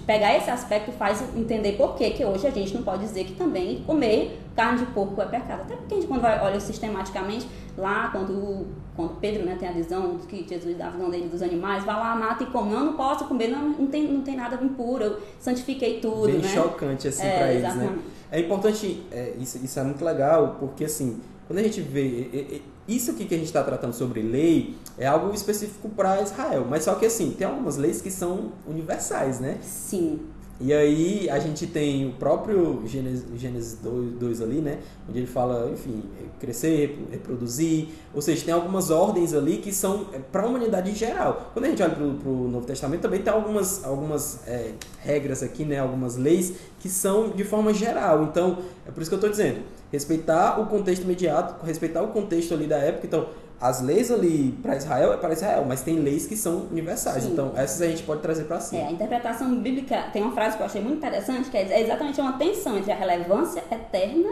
[0.05, 3.33] pegar esse aspecto faz entender por que, que hoje a gente não pode dizer que
[3.33, 5.61] também comer carne de porco é pecado.
[5.61, 8.65] Até porque a gente, quando vai, olha sistematicamente, lá, quando,
[8.95, 11.95] quando Pedro né, tem a visão que Jesus dá a visão dele dos animais, vai
[11.95, 12.71] lá, mata e come.
[12.71, 16.25] Não, não posso comer, não, não, tem, não tem nada impuro, eu santifiquei tudo.
[16.25, 16.47] Bem né?
[16.47, 17.99] chocante, assim, é, pra eles, né?
[18.31, 22.61] É importante, é, isso, isso é muito legal, porque, assim, quando a gente vê.
[22.87, 26.65] Isso aqui que a gente está tratando sobre lei é algo específico para Israel.
[26.69, 29.57] Mas só que assim, tem algumas leis que são universais, né?
[29.61, 30.21] Sim.
[30.59, 34.79] E aí a gente tem o próprio Gênesis, Gênesis 2, 2 ali, né?
[35.07, 36.03] Onde ele fala, enfim,
[36.39, 37.89] crescer, reproduzir.
[38.13, 41.51] Ou seja, tem algumas ordens ali que são é, para a humanidade em geral.
[41.53, 45.63] Quando a gente olha para o Novo Testamento, também tem algumas, algumas é, regras aqui,
[45.63, 45.79] né?
[45.79, 48.23] Algumas leis que são de forma geral.
[48.23, 49.59] Então, é por isso que eu estou dizendo.
[49.91, 53.05] Respeitar o contexto imediato, respeitar o contexto ali da época.
[53.05, 53.27] Então,
[53.59, 57.23] as leis ali para Israel é para Israel, mas tem leis que são universais.
[57.23, 57.31] Sim.
[57.33, 58.75] Então, essas a gente pode trazer para si.
[58.75, 62.21] É, a interpretação bíblica tem uma frase que eu achei muito interessante, que é exatamente
[62.21, 64.29] uma tensão entre a relevância eterna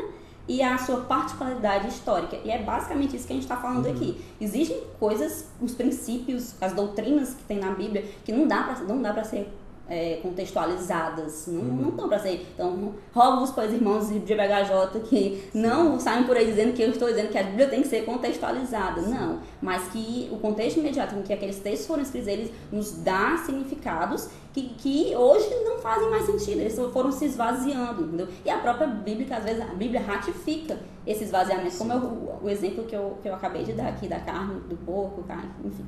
[0.47, 2.37] e a sua particularidade histórica.
[2.43, 3.93] E é basicamente isso que a gente está falando uhum.
[3.93, 4.21] aqui.
[4.39, 9.01] Existem coisas, os princípios, as doutrinas que tem na Bíblia que não dá para não
[9.01, 9.51] dá para ser
[9.87, 11.75] é, contextualizadas, não, uhum.
[11.75, 12.47] não estão para ser.
[12.53, 17.07] Então, rogo-vos, pois, irmãos de BHJ, que não saiam por aí dizendo que eu estou
[17.07, 19.01] dizendo que a Bíblia tem que ser contextualizada.
[19.01, 19.13] Sim.
[19.13, 23.37] Não, mas que o contexto imediato em que aqueles textos foram escritos, eles nos dá
[23.45, 28.27] significados que, que hoje não fazem mais sentido, eles foram se esvaziando, entendeu?
[28.45, 32.49] E a própria Bíblia, às vezes, a Bíblia ratifica esse esvaziamento, como é o, o
[32.49, 35.85] exemplo que eu, que eu acabei de dar aqui da carne, do porco, carne, enfim.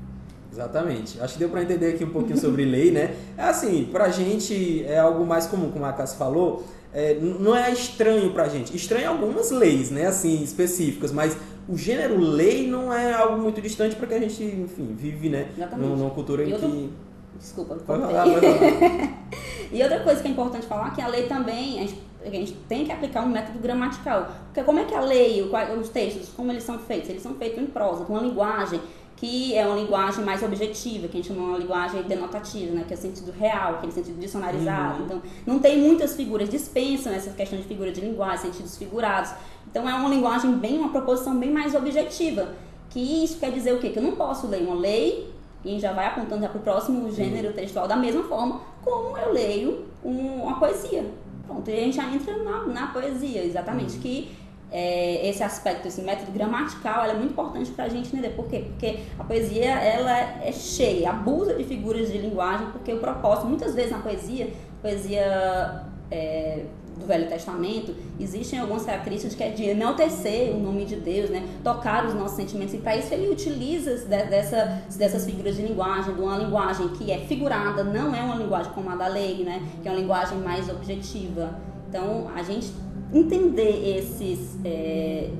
[0.51, 1.19] Exatamente.
[1.19, 3.15] Acho que deu para entender aqui um pouquinho sobre lei, né?
[3.37, 7.71] É assim, pra gente é algo mais comum, como a Cassi falou, é, não é
[7.71, 8.75] estranho pra gente.
[8.75, 13.95] Estranho algumas leis, né, assim, específicas, mas o gênero lei não é algo muito distante
[13.95, 15.89] para que a gente, enfim, vive, né, Exatamente.
[15.89, 16.89] numa cultura em que...
[17.37, 18.25] Desculpa, pode falar,
[19.71, 22.29] E outra coisa que é importante falar é que a lei também, a gente, a
[22.29, 24.31] gente tem que aplicar um método gramatical.
[24.45, 25.47] Porque como é que a lei,
[25.79, 27.09] os textos, como eles são feitos?
[27.09, 28.79] Eles são feitos em prosa, com uma linguagem
[29.17, 32.93] que é uma linguagem mais objetiva, que a gente chama uma linguagem denotativa, né, que
[32.93, 34.99] é o sentido real, aquele sentido dicionarizado.
[34.99, 35.05] Uhum.
[35.05, 39.31] Então, não tem muitas figuras, dispensam essa questão de figura de linguagem, sentidos figurados.
[39.69, 42.53] Então, é uma linguagem bem, uma proposição bem mais objetiva.
[42.91, 43.89] Que isso quer dizer o quê?
[43.89, 45.33] Que eu não posso ler uma lei
[45.65, 49.33] e já vai apontando já para o próximo gênero textual da mesma forma como eu
[49.33, 51.03] leio um, uma poesia.
[51.47, 54.01] Pronto, e a gente já entra na, na poesia, exatamente, uhum.
[54.01, 54.31] que
[54.71, 58.29] é, esse aspecto, esse método gramatical, é muito importante para a gente entender.
[58.29, 58.65] Por quê?
[58.67, 63.73] Porque a poesia ela é cheia, abusa de figuras de linguagem, porque o propósito, muitas
[63.73, 64.51] vezes na poesia,
[64.81, 66.65] poesia é,
[66.99, 71.47] do Velho Testamento, existem algumas características que é de enaltecer o nome de Deus, né?
[71.63, 76.21] tocar os nossos sentimentos, e para isso ele utiliza dessa, dessas figuras de linguagem, de
[76.21, 79.61] uma linguagem que é figurada, não é uma linguagem como a da lei, né?
[79.81, 81.55] que é uma linguagem mais objetiva.
[81.87, 82.73] Então, a gente
[83.13, 85.31] entender esses, é,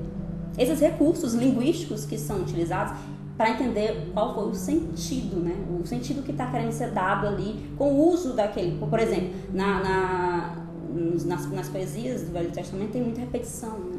[0.56, 2.96] esses recursos linguísticos que são utilizados
[3.36, 5.54] para entender qual foi o sentido, né?
[5.80, 8.76] O sentido que está querendo ser dado ali com o uso daquele.
[8.78, 10.68] Por exemplo, na, na
[11.24, 13.97] nas, nas poesias do Velho Testamento tem muita repetição, né?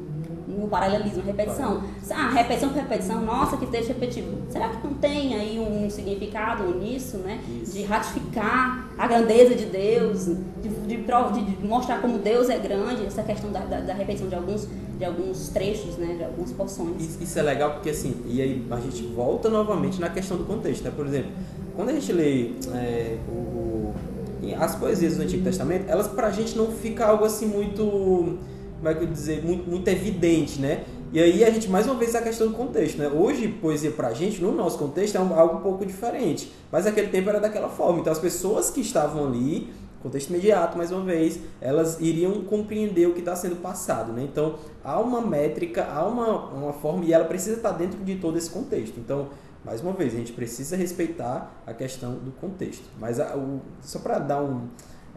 [0.59, 1.83] No paralelismo, repetição.
[2.09, 4.37] Ah, repetição por repetição, nossa, que texto repetitivo.
[4.49, 7.39] Será que não tem aí um significado nisso, né?
[7.61, 7.73] Isso.
[7.73, 10.25] De ratificar a grandeza de Deus,
[10.61, 14.35] de, de, de, mostrar como Deus é grande, essa questão da, da, da, repetição de
[14.35, 14.67] alguns,
[14.97, 16.15] de alguns trechos, né?
[16.17, 17.01] De algumas porções.
[17.01, 20.45] Isso, isso é legal porque, assim, e aí a gente volta novamente na questão do
[20.45, 20.91] contexto, né?
[20.95, 21.31] Por exemplo,
[21.75, 23.93] quando a gente lê é, o,
[24.59, 28.37] as poesias do Antigo Testamento, elas pra gente não fica algo assim muito
[28.79, 30.85] como é que eu dizer, muito, muito evidente, né?
[31.11, 33.09] E aí a gente, mais uma vez, a questão do contexto, né?
[33.09, 36.51] Hoje, poesia pra gente, no nosso contexto, é um, algo um pouco diferente.
[36.71, 37.99] Mas naquele tempo era daquela forma.
[37.99, 43.13] Então as pessoas que estavam ali, contexto imediato, mais uma vez, elas iriam compreender o
[43.13, 44.23] que está sendo passado, né?
[44.23, 48.37] Então há uma métrica, há uma, uma forma, e ela precisa estar dentro de todo
[48.37, 48.97] esse contexto.
[48.97, 49.27] Então,
[49.65, 52.85] mais uma vez, a gente precisa respeitar a questão do contexto.
[52.97, 54.67] Mas a, o, só para dar um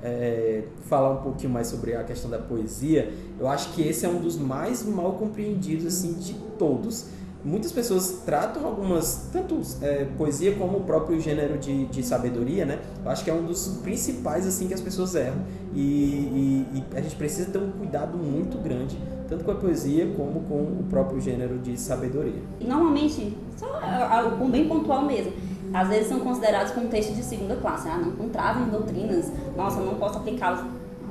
[0.03, 4.09] é, falar um pouquinho mais sobre a questão da poesia, eu acho que esse é
[4.09, 7.07] um dos mais mal compreendidos assim de todos.
[7.45, 12.79] Muitas pessoas tratam algumas, tanto é, poesia como o próprio gênero de, de sabedoria, né?
[13.05, 15.43] Eu acho que é um dos principais assim que as pessoas erram
[15.75, 18.97] e, e, e a gente precisa ter um cuidado muito grande
[19.29, 22.43] tanto com a poesia como com o próprio gênero de sabedoria.
[22.61, 25.33] Normalmente, só algo bem pontual mesmo
[25.73, 27.89] às vezes são considerados como textos de segunda classe.
[27.89, 30.61] Ah, não, contravem doutrinas, nossa, não posso aplicá-los.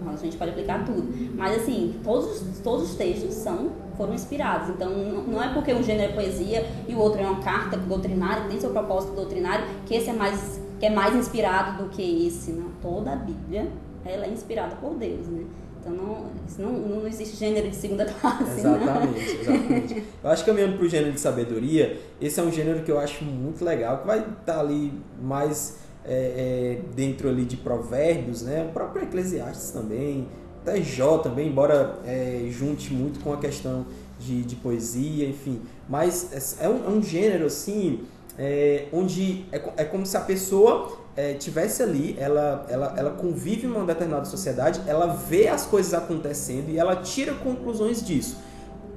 [0.08, 1.08] A gente pode aplicar tudo.
[1.36, 4.70] Mas, assim, todos, todos os textos são, foram inspirados.
[4.70, 4.90] Então,
[5.28, 8.60] não é porque um gênero é poesia e o outro é uma carta doutrinária, tem
[8.60, 12.52] seu propósito doutrinário, que esse é mais, que é mais inspirado do que esse.
[12.52, 12.72] Não.
[12.82, 13.68] Toda a Bíblia
[14.04, 15.44] ela é inspirada por Deus, né?
[15.82, 18.44] Então não, não, não existe gênero de segunda classe.
[18.44, 18.60] Né?
[18.60, 19.42] Exatamente, né?
[19.42, 20.04] exatamente.
[20.24, 23.00] Eu acho que caminhando para o gênero de sabedoria, esse é um gênero que eu
[23.00, 28.44] acho muito legal, que vai estar tá ali mais é, é, dentro ali de provérbios,
[28.44, 28.64] né?
[28.70, 30.28] O próprio Eclesiastes também,
[30.62, 33.86] até Jó também, embora é, junte muito com a questão
[34.20, 35.62] de, de poesia, enfim.
[35.90, 38.02] Mas é um, é um gênero assim,
[38.38, 43.68] é, onde é, é como se a pessoa é, tivesse ali, ela, ela, ela convive
[43.68, 48.38] em uma determinada sociedade, ela vê as coisas acontecendo e ela tira conclusões disso.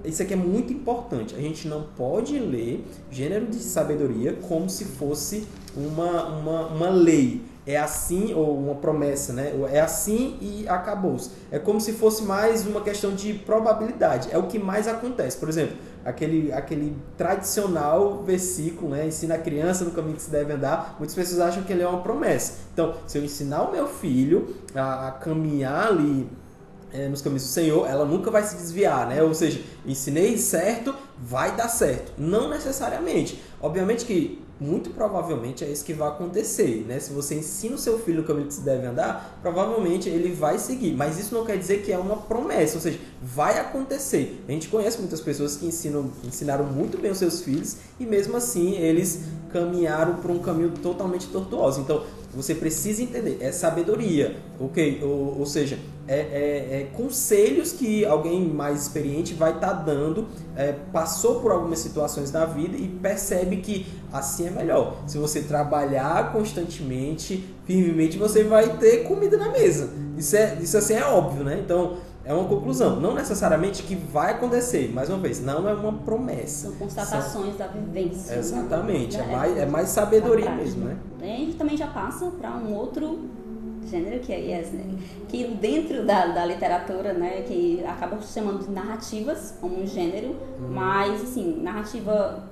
[0.04, 1.34] Isso aqui é muito importante.
[1.34, 7.40] A gente não pode ler gênero de sabedoria como se fosse uma, uma, uma lei.
[7.66, 9.52] É assim, ou uma promessa, né?
[9.72, 11.30] É assim e acabou-se.
[11.50, 14.28] É como se fosse mais uma questão de probabilidade.
[14.30, 15.38] É o que mais acontece.
[15.38, 19.06] Por exemplo, aquele, aquele tradicional versículo, né?
[19.06, 20.96] Ensina a criança no caminho que se deve andar.
[20.98, 22.54] Muitas pessoas acham que ele é uma promessa.
[22.72, 26.28] Então, se eu ensinar o meu filho a, a caminhar ali
[26.92, 29.22] é, nos caminhos do Senhor, ela nunca vai se desviar, né?
[29.22, 32.12] Ou seja, ensinei certo, vai dar certo.
[32.18, 33.42] Não necessariamente.
[33.60, 37.00] Obviamente que muito provavelmente é isso que vai acontecer, né?
[37.00, 40.58] Se você ensina o seu filho o caminho que se deve andar, provavelmente ele vai
[40.58, 40.94] seguir.
[40.94, 44.42] Mas isso não quer dizer que é uma promessa, ou seja, vai acontecer.
[44.48, 48.36] A gente conhece muitas pessoas que ensinam, ensinaram muito bem os seus filhos e mesmo
[48.36, 51.80] assim eles caminharam por um caminho totalmente tortuoso.
[51.80, 52.04] Então,
[52.34, 55.00] você precisa entender, é sabedoria, ok?
[55.02, 60.26] Ou, ou seja, é, é, é, conselhos que alguém mais experiente vai estar tá dando,
[60.56, 65.02] é, passou por algumas situações na vida e percebe que assim é melhor.
[65.06, 69.90] Se você trabalhar constantemente, firmemente, você vai ter comida na mesa.
[70.16, 71.60] Isso, é, isso assim é óbvio, né?
[71.64, 73.00] Então, é uma conclusão.
[73.00, 76.68] Não necessariamente que vai acontecer, mais uma vez, não é uma promessa.
[76.68, 77.58] São constatações São...
[77.58, 78.34] da vivência.
[78.34, 79.16] Exatamente.
[79.16, 79.24] Né?
[79.28, 80.96] É, mais, é mais sabedoria mesmo, né?
[81.20, 83.28] A gente também já passa para um outro
[83.86, 84.98] gênero que é né?
[85.28, 90.30] que dentro da, da literatura, né, que acaba chamando de narrativas como um gênero,
[90.60, 90.68] hum.
[90.70, 92.42] mas assim, narrativa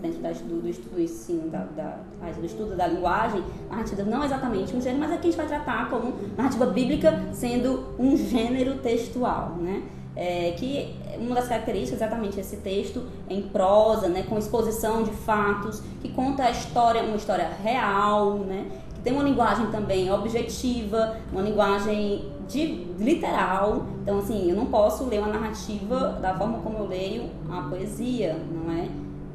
[0.00, 1.98] dentro da, do, do, estudo do ensino, da, da,
[2.32, 5.46] do estudo da linguagem, narrativa não é exatamente um gênero, mas aqui a gente vai
[5.46, 9.82] tratar como narrativa bíblica sendo um gênero textual, né?
[10.14, 15.82] É, que uma das características exatamente esse texto em prosa, né, com exposição de fatos,
[16.00, 21.42] que conta a história, uma história real, né, que tem uma linguagem também objetiva, uma
[21.42, 23.86] linguagem de literal.
[24.02, 28.38] Então, assim, eu não posso ler uma narrativa da forma como eu leio a poesia,
[28.50, 28.88] não é?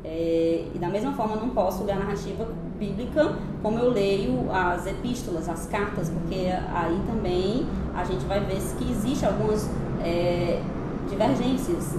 [0.04, 2.48] É e da mesma forma, não posso ler a narrativa
[2.80, 8.58] bíblica como eu leio as epístolas, as cartas, porque aí também a gente vai ver
[8.78, 9.70] que existe algumas
[10.04, 10.62] é,
[11.10, 11.96] divergências.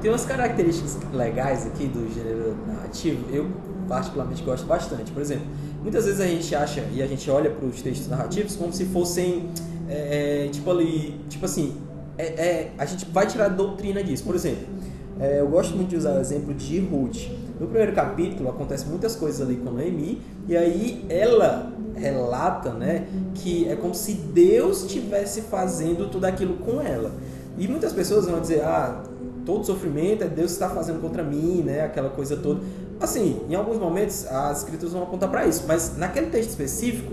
[0.00, 3.50] Tem umas características legais aqui do gênero narrativo, eu
[3.88, 5.12] particularmente gosto bastante.
[5.12, 5.46] Por exemplo,
[5.82, 8.86] muitas vezes a gente acha e a gente olha para os textos narrativos como se
[8.86, 9.50] fossem
[9.88, 11.76] é, é, tipo ali, tipo assim,
[12.16, 14.24] é, é, a gente vai tirar doutrina disso.
[14.24, 14.66] Por exemplo,
[15.20, 17.28] eu gosto muito de usar o exemplo de Ruth.
[17.62, 23.06] No primeiro capítulo acontece muitas coisas ali com Noemi e aí ela relata, né,
[23.36, 27.12] que é como se Deus estivesse fazendo tudo aquilo com ela.
[27.56, 29.04] E muitas pessoas vão dizer, ah,
[29.46, 32.60] todo sofrimento é Deus que está fazendo contra mim, né, aquela coisa toda.
[32.98, 37.12] Assim, em alguns momentos as escrituras vão apontar para isso, mas naquele texto específico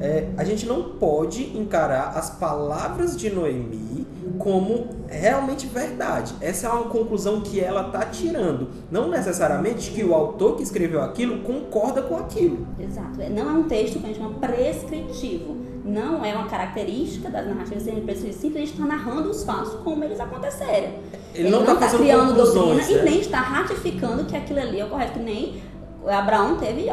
[0.00, 4.06] é, a gente não pode encarar as palavras de Noemi
[4.40, 6.34] como realmente verdade.
[6.40, 8.68] Essa é uma conclusão que ela está tirando.
[8.90, 12.66] Não necessariamente que o autor que escreveu aquilo concorda com aquilo.
[12.78, 13.20] Exato.
[13.20, 15.56] É, não é um texto que a gente chama prescritivo.
[15.84, 18.36] Não é uma característica das narrativas prescritivas.
[18.36, 20.94] Simplesmente está narrando os fatos como eles aconteceram.
[21.34, 22.86] Ele, Ele não está tá criando doutrina né?
[22.90, 25.12] e nem está ratificando que aquilo ali é o correto.
[25.12, 25.62] Que nem
[26.08, 26.86] Abraão teve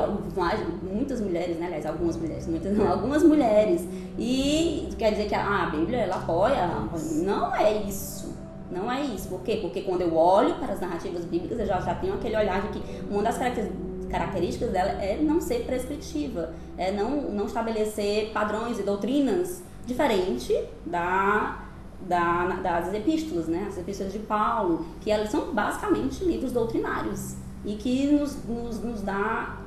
[0.81, 1.67] muitas mulheres, né?
[1.67, 3.87] Aliás, algumas mulheres, muitas não, algumas mulheres.
[4.17, 6.67] E quer dizer que a, a Bíblia ela apoia?
[7.23, 8.35] Não é isso.
[8.69, 9.29] Não é isso.
[9.29, 9.59] Por quê?
[9.61, 12.79] Porque quando eu olho para as narrativas bíblicas, eu já, já tenho aquele olhar de
[12.79, 13.37] que uma das
[14.09, 20.53] características dela é não ser prescritiva, é não, não estabelecer padrões e doutrinas diferente
[20.85, 21.59] da,
[22.01, 23.67] da, das epístolas, né?
[23.69, 29.01] As epístolas de Paulo, que elas são basicamente livros doutrinários e que nos, nos, nos
[29.01, 29.57] dá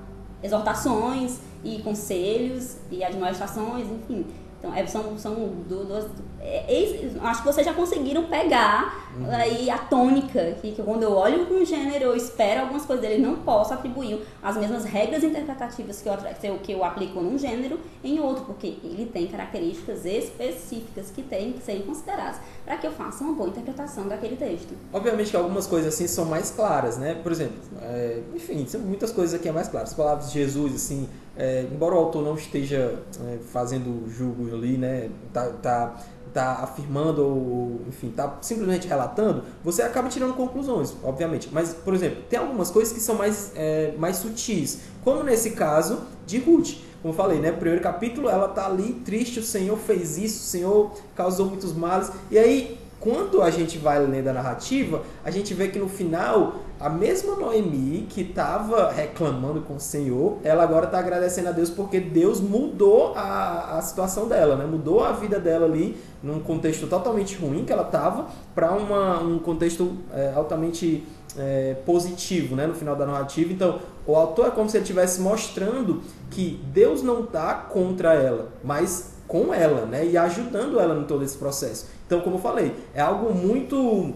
[0.43, 4.25] exortações e conselhos e admoestações, enfim.
[4.61, 5.35] Então, é, são, são
[5.67, 6.05] duas.
[6.39, 9.31] É, acho que vocês já conseguiram pegar uhum.
[9.31, 13.05] aí a tônica, que, que, quando eu olho para um gênero, eu espero algumas coisas
[13.05, 17.81] dele, não posso atribuir as mesmas regras interpretativas que eu, que eu aplico num gênero
[18.05, 22.93] em outro, porque ele tem características específicas que têm que serem consideradas para que eu
[22.93, 24.75] faça uma boa interpretação daquele texto.
[24.93, 27.15] Obviamente que algumas coisas assim são mais claras, né?
[27.15, 29.91] Por exemplo, é, enfim, são muitas coisas aqui é mais claras.
[29.91, 31.09] As palavras de Jesus, assim,
[31.41, 35.97] é, embora o autor não esteja é, fazendo julgo ali, né, tá, tá,
[36.35, 41.49] tá afirmando ou, enfim, tá simplesmente relatando, você acaba tirando conclusões, obviamente.
[41.51, 46.01] Mas, por exemplo, tem algumas coisas que são mais, é, mais sutis, como nesse caso
[46.27, 46.75] de Ruth.
[47.01, 47.51] Como eu falei, né?
[47.51, 52.13] Primeiro capítulo, ela tá ali triste, o Senhor fez isso, o Senhor causou muitos males.
[52.31, 56.57] E aí, quando a gente vai lendo a narrativa, a gente vê que no final,
[56.81, 61.69] a mesma Noemi que estava reclamando com o Senhor, ela agora está agradecendo a Deus
[61.69, 64.65] porque Deus mudou a, a situação dela, né?
[64.65, 69.95] mudou a vida dela ali, num contexto totalmente ruim que ela estava, para um contexto
[70.15, 71.07] é, altamente
[71.37, 72.67] é, positivo né?
[72.67, 73.53] no final da narrativa.
[73.53, 78.49] Então, o autor é como se ele estivesse mostrando que Deus não está contra ela,
[78.65, 80.05] mas com ela, né?
[80.05, 81.87] E ajudando ela em todo esse processo.
[82.05, 84.15] Então, como eu falei, é algo muito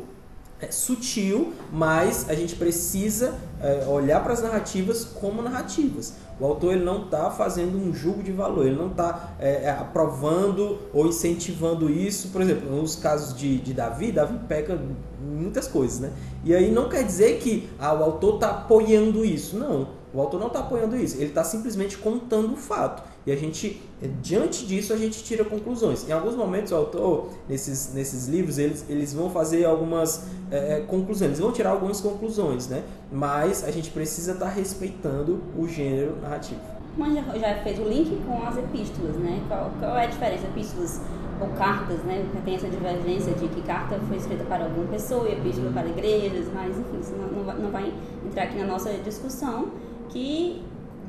[0.61, 6.15] é, sutil, mas a gente precisa é, olhar para as narrativas como narrativas.
[6.39, 9.71] O autor ele não está fazendo um julgo de valor, ele não está é, é,
[9.71, 12.29] aprovando ou incentivando isso.
[12.29, 14.79] Por exemplo, nos casos de, de Davi, Davi peca
[15.21, 16.13] muitas coisas, né?
[16.45, 19.57] E aí não quer dizer que ah, o autor está apoiando isso.
[19.57, 21.17] Não, o autor não está apoiando isso.
[21.17, 23.03] Ele está simplesmente contando o fato.
[23.27, 23.81] E a gente,
[24.21, 26.07] diante disso, a gente tira conclusões.
[26.07, 30.81] Em alguns momentos, o autor, nesses, nesses livros, eles, eles vão fazer algumas é, é
[30.81, 32.83] conclusões, eles vão tirar algumas conclusões, né?
[33.11, 36.61] Mas a gente precisa estar tá respeitando o gênero narrativo.
[36.99, 39.43] Mas já, já fez o link com as epístolas, né?
[39.49, 40.47] Qual, qual é a diferença?
[40.47, 41.01] Epístolas
[41.41, 42.25] ou cartas, né?
[42.45, 46.47] Tem essa divergência de que carta foi escrita para alguma pessoa e epístola para igrejas,
[46.53, 47.93] mas enfim, isso não, não, vai,
[48.25, 49.69] entrar aqui na nossa discussão.
[50.11, 50.63] Que,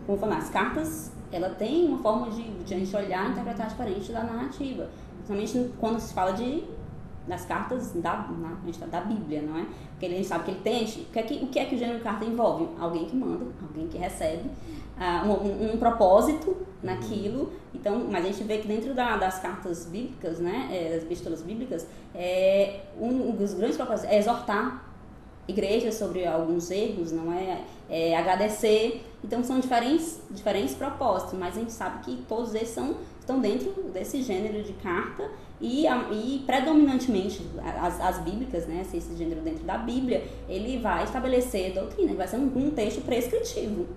[0.07, 3.67] como falar, as cartas ela tem uma forma de, de a gente olhar e interpretar
[3.67, 4.89] diferente da narrativa.
[5.25, 6.63] Principalmente quando se fala de
[7.27, 8.57] das cartas da, na,
[8.87, 9.65] da Bíblia, não é?
[9.91, 10.83] Porque a gente sabe que ele tem.
[10.83, 12.67] O que, é que, o que é que o gênero carta envolve?
[12.79, 14.49] Alguém que manda, alguém que recebe,
[14.97, 17.51] uh, um, um, propósito naquilo.
[17.73, 21.41] Então, mas a gente vê que dentro da, das cartas bíblicas, né, é, das epístolas
[21.41, 24.83] bíblicas, é, um, um dos grandes propósitos é exortar
[25.47, 27.63] igrejas sobre alguns erros, não é?
[27.89, 28.15] é?
[28.17, 29.05] agradecer.
[29.23, 33.71] Então são diferentes, diferentes propósitos, mas a gente sabe que todos eles são, estão dentro
[33.93, 35.29] desse gênero de carta
[35.59, 37.41] e, e predominantemente
[37.81, 42.37] as, as bíblicas, né, esse gênero dentro da Bíblia, ele vai estabelecer doutrina, vai ser
[42.37, 43.87] um, um texto prescritivo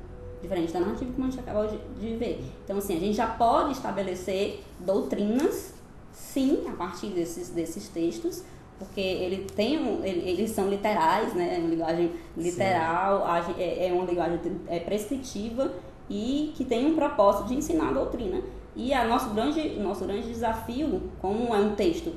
[0.40, 2.44] diferente da narrativa como a gente acabou de, de, ver.
[2.64, 5.74] Então, assim, a gente já pode estabelecer doutrinas,
[6.12, 8.44] sim, a partir desses, desses textos,
[8.78, 11.56] porque ele tem um, ele, eles são literais, né?
[11.56, 13.24] É uma linguagem literal,
[13.58, 15.72] é, é uma linguagem é, prescritiva
[16.08, 18.40] e que tem um propósito de ensinar a doutrina.
[18.76, 22.14] E a nosso grande, nosso grande desafio, como é um texto,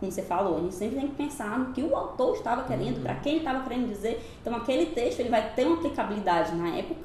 [0.00, 2.96] como você falou, a gente sempre tem que pensar no que o autor estava querendo,
[2.96, 3.02] uhum.
[3.02, 4.20] para quem ele estava querendo dizer.
[4.40, 7.02] Então, aquele texto ele vai ter uma aplicabilidade na época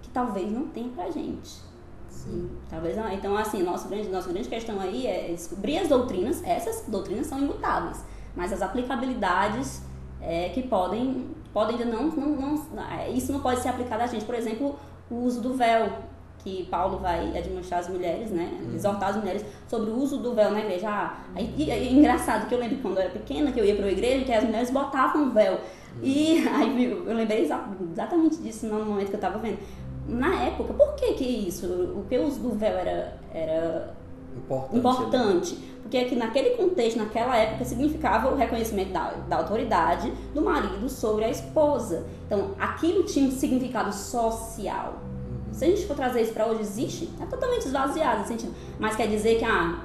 [0.00, 1.66] que talvez não tenha para gente.
[2.08, 2.50] Sim.
[2.70, 3.12] Talvez não.
[3.12, 6.42] Então, assim, nosso grande, nossa grande questão aí é descobrir as doutrinas.
[6.42, 8.02] Essas doutrinas são imutáveis
[8.36, 9.82] mas as aplicabilidades
[10.20, 14.24] é, que podem, podem não, não, não, é, isso não pode ser aplicado a gente.
[14.24, 14.76] Por exemplo,
[15.10, 15.90] o uso do véu,
[16.38, 18.58] que Paulo vai admoestar as mulheres, né?
[18.62, 18.74] Uhum.
[18.74, 20.88] Exortar as mulheres sobre o uso do véu na igreja.
[20.88, 23.86] Ah, e, é engraçado que eu lembro quando eu era pequena, que eu ia para
[23.86, 25.54] a igreja, que as mulheres botavam véu.
[25.54, 26.00] Uhum.
[26.02, 29.58] E aí eu lembrei exatamente disso no momento que eu estava vendo.
[30.06, 31.66] Na época, por que que isso?
[31.66, 33.94] O que o uso do véu era, era
[34.36, 34.78] importante.
[34.78, 40.88] importante porque aqui naquele contexto, naquela época, significava o reconhecimento da, da autoridade do marido
[40.88, 42.04] sobre a esposa.
[42.26, 44.94] Então, aquilo tinha um significado social.
[45.52, 47.08] Se a gente for trazer isso para hoje, existe?
[47.20, 48.52] É totalmente esvaziado esse sentido.
[48.80, 49.78] Mas quer dizer que ah,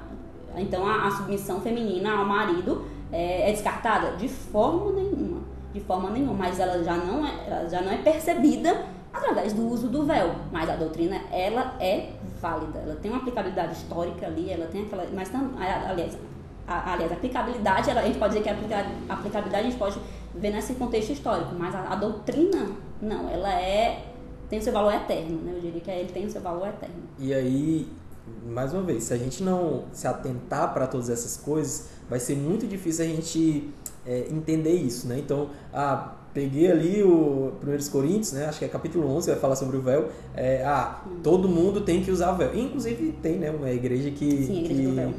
[0.58, 4.18] então a, a submissão feminina ao marido é, é, descartada?
[4.18, 5.42] De forma nenhuma.
[5.72, 6.34] De forma nenhuma.
[6.34, 10.34] Mas ela já não é, ela já não é percebida através do uso do véu.
[10.52, 12.10] Mas a doutrina, ela é
[12.42, 12.80] válida.
[12.80, 15.06] Ela tem uma aplicabilidade histórica ali, ela tem aquela.
[15.14, 16.18] Mas, aliás,
[16.68, 20.00] a, aliás, a aplicabilidade, ela, a gente pode dizer que a aplicabilidade a gente pode
[20.36, 22.72] ver nesse contexto histórico, mas a, a doutrina,
[23.02, 24.06] não, ela é.
[24.50, 25.54] tem o seu valor eterno, né?
[25.56, 27.04] Eu diria que ele tem o seu valor eterno.
[27.20, 27.88] E aí,
[28.46, 32.36] mais uma vez, se a gente não se atentar para todas essas coisas, vai ser
[32.36, 33.70] muito difícil a gente
[34.06, 35.20] é, entender isso, né?
[35.20, 38.46] Então, a peguei ali o 1 Coríntios, né?
[38.46, 40.10] Acho que é capítulo 11, vai falar sobre o véu.
[40.36, 42.56] É, ah, todo mundo tem que usar o véu.
[42.56, 43.52] Inclusive tem, né?
[43.52, 44.46] Uma igreja que...
[44.46, 45.14] Sim, a igreja que, do véu.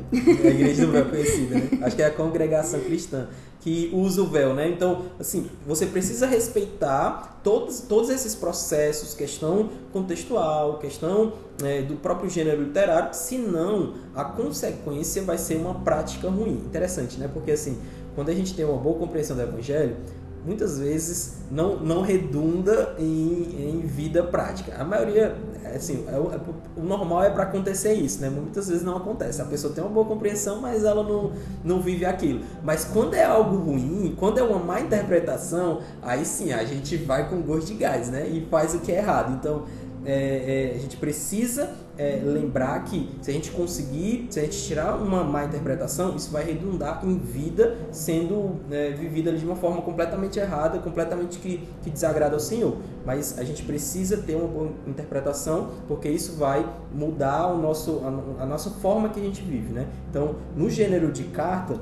[0.45, 1.69] É a igreja do véu conhecida, né?
[1.83, 3.29] Acho que é a congregação cristã
[3.63, 4.69] que usa o véu, né?
[4.69, 12.29] Então, assim, você precisa respeitar todos, todos esses processos, questão contextual, questão é, do próprio
[12.29, 16.55] gênero literário, senão a consequência vai ser uma prática ruim.
[16.67, 17.31] Interessante, né?
[17.33, 17.79] Porque, assim,
[18.17, 19.97] quando a gente tem uma boa compreensão do evangelho,
[20.45, 24.74] muitas vezes não, não redunda em, em vida prática.
[24.78, 25.36] A maioria,
[25.74, 26.40] assim, é é,
[26.76, 28.30] o normal é para acontecer isso, né?
[28.30, 29.40] Muitas vezes não acontece.
[29.40, 31.32] A pessoa tem uma boa compreensão, mas ela não,
[31.64, 32.40] não vive aquilo.
[32.62, 37.28] Mas quando é algo ruim, quando é uma má interpretação, aí sim, a gente vai
[37.28, 38.26] com gosto de gás, né?
[38.26, 39.34] E faz o que é errado.
[39.34, 39.64] Então,
[40.05, 44.61] é, é, a gente precisa é, lembrar que se a gente conseguir, se a gente
[44.62, 49.82] tirar uma má interpretação, isso vai redundar em vida sendo né, vivida de uma forma
[49.82, 52.76] completamente errada, completamente que, que desagrada ao Senhor.
[53.05, 58.00] Mas a gente precisa ter uma boa interpretação, porque isso vai mudar o nosso,
[58.38, 59.72] a, a nossa forma que a gente vive.
[59.72, 59.86] Né?
[60.11, 61.78] Então, no gênero de carta,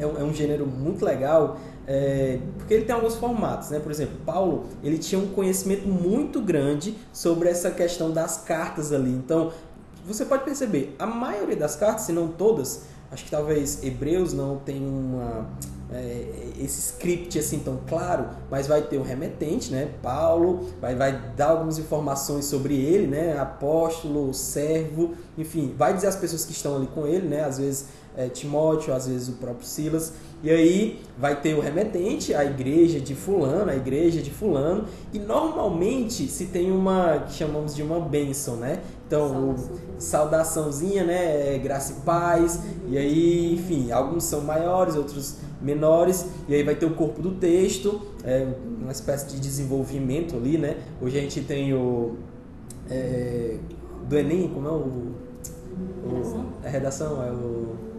[0.00, 3.80] é um, é um gênero muito legal é, porque ele tem alguns formatos, né?
[3.80, 9.10] Por exemplo, Paulo ele tinha um conhecimento muito grande sobre essa questão das cartas ali.
[9.10, 9.50] Então,
[10.06, 14.58] você pode perceber, a maioria das cartas, se não todas, acho que talvez Hebreus não
[14.58, 15.48] tem uma
[15.92, 19.90] é, esse script assim tão claro, mas vai ter o remetente, né?
[20.00, 23.36] Paulo vai, vai dar algumas informações sobre ele, né?
[23.38, 27.44] Apóstolo, servo, enfim, vai dizer as pessoas que estão ali com ele, né?
[27.44, 27.86] Às vezes
[28.16, 30.12] é, Timóteo, às vezes o próprio Silas.
[30.42, 35.18] E aí vai ter o remetente, a igreja de fulano, a igreja de fulano, e
[35.18, 38.80] normalmente se tem uma que chamamos de uma bênção, né?
[39.06, 39.54] Então,
[39.98, 41.54] saudaçãozinha, né?
[41.54, 42.60] É graça e paz.
[42.88, 46.24] E aí, enfim, alguns são maiores, outros menores.
[46.48, 48.46] E aí vai ter o corpo do texto, é,
[48.80, 50.78] uma espécie de desenvolvimento ali, né?
[51.02, 52.16] Hoje a gente tem o
[52.88, 53.56] é,
[54.08, 55.12] do Enem, como é o,
[56.04, 57.89] o a redação é o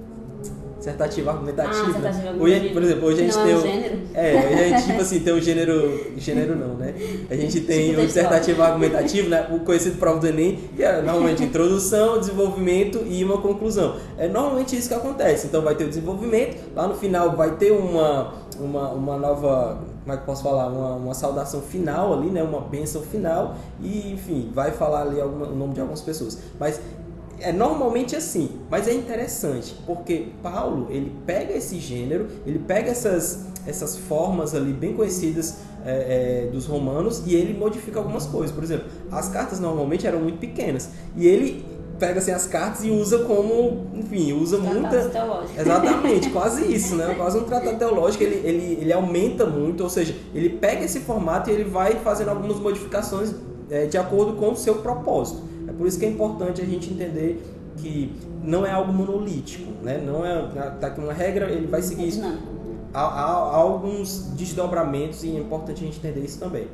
[0.82, 1.95] dissertativo argumentativo.
[2.03, 4.01] Ah, hoje, por exemplo, hoje a gente não tem é um, gênero.
[4.13, 6.93] é, hoje a gente tipo assim tem um gênero, gênero não, né?
[7.29, 9.47] A gente tem tipo o dissertativo argumentativo, né?
[9.51, 13.95] O conhecido prova do ENEM, que é normalmente introdução, desenvolvimento e uma conclusão.
[14.17, 15.47] É normalmente isso que acontece.
[15.47, 20.13] Então vai ter o desenvolvimento, lá no final vai ter uma uma, uma nova, como
[20.13, 24.51] é que posso falar, uma, uma saudação final ali, né, uma bênção final e enfim,
[24.53, 26.38] vai falar ali alguma, o nome de algumas pessoas.
[26.59, 26.79] Mas
[27.41, 33.51] é normalmente assim, mas é interessante porque Paulo ele pega esse gênero, ele pega essas
[33.65, 38.51] essas formas ali bem conhecidas é, é, dos romanos e ele modifica algumas coisas.
[38.53, 41.63] Por exemplo, as cartas normalmente eram muito pequenas e ele
[41.99, 45.09] pega assim, as cartas e usa como, enfim, usa muita.
[45.09, 45.61] Teológico.
[45.61, 47.13] Exatamente, quase isso, né?
[47.15, 48.23] Quase um tratado teológico.
[48.23, 52.29] Ele, ele, ele aumenta muito, ou seja, ele pega esse formato e ele vai fazendo
[52.29, 53.35] algumas modificações
[53.69, 55.50] é, de acordo com o seu propósito.
[55.68, 57.43] É por isso que é importante a gente entender
[57.78, 59.97] que não é algo monolítico, né?
[59.97, 60.41] Não é
[60.80, 62.22] tá aqui uma regra, ele vai seguir isso.
[62.93, 66.68] Há, há, há alguns desdobramentos e é importante a gente entender isso também.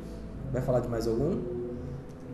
[0.52, 1.58] Vai falar de mais algum?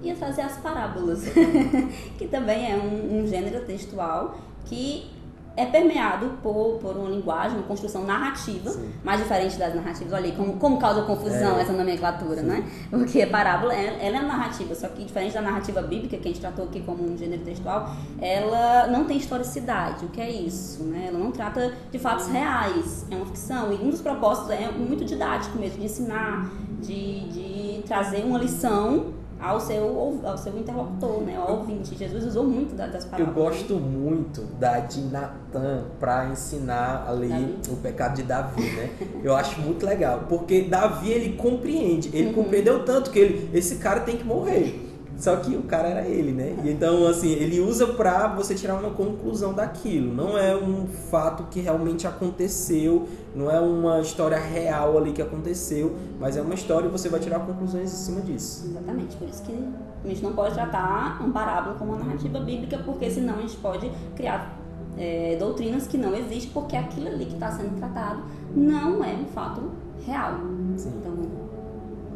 [0.04, 1.24] ia trazer as parábolas,
[2.18, 4.36] que também é um, um, gênero textual
[4.66, 5.10] que
[5.56, 8.90] é permeado por, por uma linguagem, uma construção narrativa, Sim.
[9.04, 10.12] mais diferente das narrativas.
[10.12, 11.62] Olha aí, como, como causa confusão é.
[11.62, 12.46] essa nomenclatura, Sim.
[12.46, 12.70] né?
[12.90, 16.40] Porque a parábola, ela é narrativa, só que diferente da narrativa bíblica, que a gente
[16.40, 20.04] tratou aqui como um gênero textual, ela não tem historicidade.
[20.04, 20.82] O que é isso?
[20.82, 21.06] Né?
[21.08, 23.72] Ela não trata de fatos reais, é uma ficção.
[23.72, 26.50] E um dos propósitos é muito didático mesmo, de ensinar,
[26.80, 31.94] de, de trazer uma lição ao seu, ao seu interlocutor, né, ao ouvinte.
[31.94, 33.20] Jesus usou muito das palavras.
[33.20, 37.58] Eu gosto muito da de Natan para ensinar ali Davi.
[37.70, 38.90] o pecado de Davi, né?
[39.22, 42.34] Eu acho muito legal, porque Davi ele compreende, ele uhum.
[42.34, 44.83] compreendeu tanto que ele, esse cara tem que morrer.
[45.16, 46.56] Só que o cara era ele, né?
[46.64, 50.12] E então, assim, ele usa pra você tirar uma conclusão daquilo.
[50.12, 55.96] Não é um fato que realmente aconteceu, não é uma história real ali que aconteceu,
[56.18, 58.66] mas é uma história e você vai tirar conclusões em cima disso.
[58.66, 59.52] Exatamente, por isso que
[60.04, 63.56] a gente não pode tratar um parábola como uma narrativa bíblica, porque senão a gente
[63.56, 64.58] pode criar
[64.98, 68.22] é, doutrinas que não existem, porque aquilo ali que está sendo tratado
[68.54, 69.70] não é um fato
[70.04, 70.34] real.
[70.76, 70.92] Sim.
[70.98, 71.12] Então,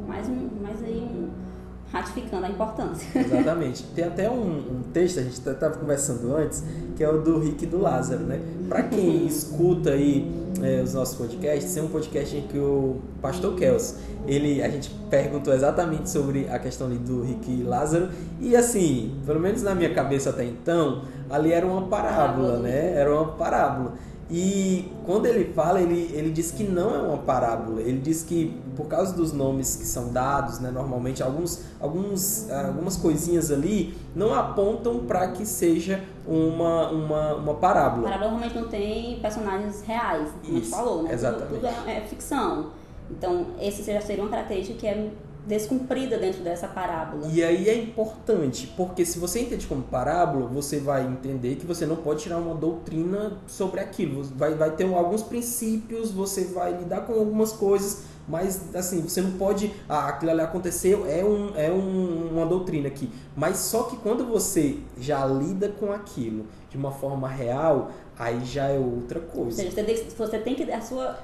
[0.07, 1.47] mais, um, mais aí um
[1.93, 3.07] ratificando a importância.
[3.18, 3.84] Exatamente.
[3.95, 6.62] Tem até um, um texto, a gente estava conversando antes,
[6.97, 8.41] que é o do Rick e do Lázaro, né?
[8.68, 10.30] Para quem escuta aí
[10.62, 14.91] é, os nossos podcasts, tem um podcast em que o pastor Kels, ele, a gente
[15.09, 18.09] perguntou exatamente sobre a questão ali do Rick e Lázaro,
[18.41, 22.95] e assim, pelo menos na minha cabeça até então, ali era uma parábola, né?
[22.95, 23.95] Era uma parábola.
[24.30, 27.80] E quando ele fala, ele, ele diz que não é uma parábola.
[27.80, 32.96] Ele diz que por causa dos nomes que são dados, né, normalmente alguns, alguns, algumas
[32.96, 38.04] coisinhas ali não apontam para que seja uma, uma, uma parábola.
[38.04, 41.14] Parábola realmente não tem personagens reais, como Isso, a gente falou, né?
[41.14, 41.48] Exatamente.
[41.48, 42.66] Tudo, tudo é, é, ficção.
[43.10, 45.10] Então, esse já seria uma característica que é
[45.49, 47.26] descumprida dentro dessa parábola.
[47.32, 51.86] E aí é importante, porque se você entende como parábola, você vai entender que você
[51.86, 54.22] não pode tirar uma doutrina sobre aquilo.
[54.22, 59.32] Vai, vai ter alguns princípios, você vai lidar com algumas coisas, mas assim, você não
[59.32, 59.72] pode.
[59.88, 63.11] Ah, aquilo ali aconteceu, é, um, é um, uma doutrina aqui.
[63.34, 68.66] Mas só que quando você já lida com aquilo de uma forma real, aí já
[68.66, 69.62] é outra coisa.
[69.62, 70.70] Ou seja, você tem que.
[70.70, 71.18] A sua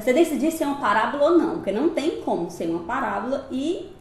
[0.00, 3.46] você decidir se é uma parábola ou não, porque não tem como ser uma parábola
[3.50, 3.94] e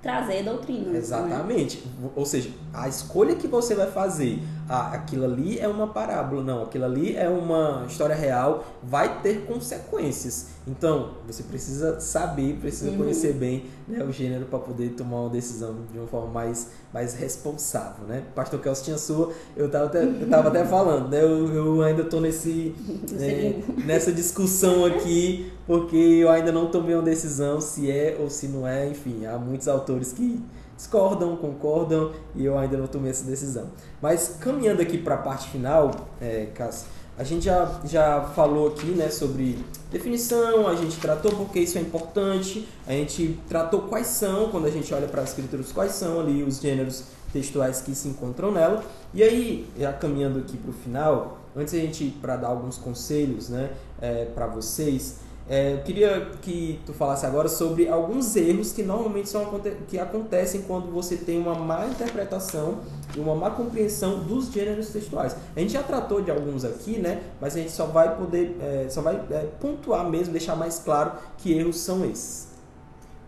[0.00, 0.90] trazer doutrina.
[0.90, 0.98] Né?
[0.98, 1.78] Exatamente.
[2.00, 2.08] Né?
[2.14, 4.42] Ou seja, a escolha que você vai fazer,
[4.72, 9.44] ah, aquilo ali é uma parábola, não, aquilo ali é uma história real, vai ter
[9.44, 10.50] consequências.
[10.64, 12.98] Então, você precisa saber, precisa uhum.
[12.98, 17.14] conhecer bem né, o gênero para poder tomar uma decisão de uma forma mais, mais
[17.14, 18.22] responsável, né?
[18.32, 21.20] Pastor Kelso tinha sua, eu estava até, eu tava até falando, né?
[21.20, 22.72] Eu, eu ainda estou nesse,
[23.10, 28.48] né, nessa discussão aqui, porque eu ainda não tomei uma decisão se é ou se
[28.48, 30.42] não é, enfim, há muitos autores que
[30.76, 33.68] discordam, concordam e eu ainda não tomei essa decisão.
[34.02, 38.86] Mas caminhando aqui para a parte final, é, Cássio, a gente já, já falou aqui
[38.86, 44.48] né, sobre definição, a gente tratou porque isso é importante, a gente tratou quais são,
[44.50, 48.08] quando a gente olha para as escrituras, quais são ali os gêneros textuais que se
[48.08, 48.82] encontram nela.
[49.14, 53.48] E aí, já caminhando aqui para o final, antes a gente para dar alguns conselhos
[53.48, 53.70] né,
[54.02, 59.28] é, para vocês, é, eu queria que tu falasse agora sobre alguns erros que normalmente
[59.28, 62.78] são, que acontecem quando você tem uma má interpretação
[63.16, 65.34] e uma má compreensão dos gêneros textuais.
[65.56, 67.20] A gente já tratou de alguns aqui, né?
[67.40, 71.14] Mas a gente só vai poder, é, só vai é, pontuar mesmo, deixar mais claro
[71.36, 72.50] que erros são esses.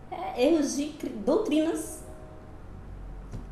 [0.09, 0.95] É, erros de
[1.25, 2.03] doutrinas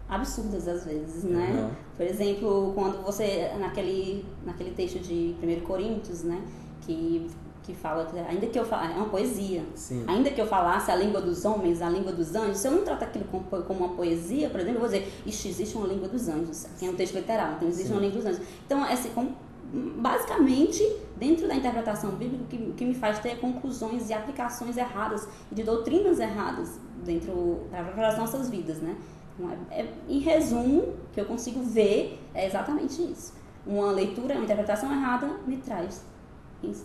[0.07, 1.51] absurdas às vezes, né?
[1.51, 1.71] Uhum.
[1.97, 6.41] Por exemplo, quando você naquele naquele texto de 1 Coríntios, né,
[6.81, 7.27] que
[7.71, 9.63] que fala ainda que eu falasse, é uma poesia.
[9.75, 10.03] Sim.
[10.07, 12.83] Ainda que eu falasse a língua dos homens, a língua dos anjos, se eu não
[12.83, 16.27] trato aquilo como, como uma poesia, por exemplo, eu vou dizer, existe uma língua dos
[16.27, 16.65] anjos.
[16.65, 17.93] Aqui é um texto literal, então existe Sim.
[17.93, 18.41] uma língua dos anjos.
[18.65, 19.35] Então, é assim, como,
[19.71, 20.83] basicamente,
[21.17, 25.63] dentro da interpretação bíblica, o que, que me faz ter conclusões e aplicações erradas, de
[25.63, 27.61] doutrinas erradas dentro
[27.95, 28.95] das nossas vidas, né?
[29.37, 33.33] Então, é, é, em resumo, que eu consigo ver é exatamente isso.
[33.65, 36.03] Uma leitura, uma interpretação errada me traz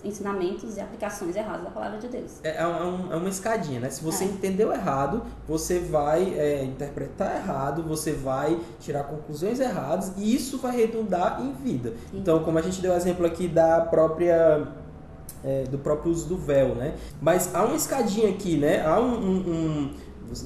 [0.04, 2.40] ensinamentos e aplicações erradas da palavra de Deus.
[2.42, 3.90] É, é, um, é uma escadinha, né?
[3.90, 4.28] Se você é.
[4.28, 10.76] entendeu errado, você vai é, interpretar errado, você vai tirar conclusões erradas e isso vai
[10.76, 11.90] redundar em vida.
[12.10, 12.18] Sim.
[12.18, 14.66] Então, como a gente deu o exemplo aqui da própria
[15.44, 16.94] é, do próprio uso do véu, né?
[17.20, 18.84] Mas há uma escadinha aqui, né?
[18.84, 19.94] Há um, um, um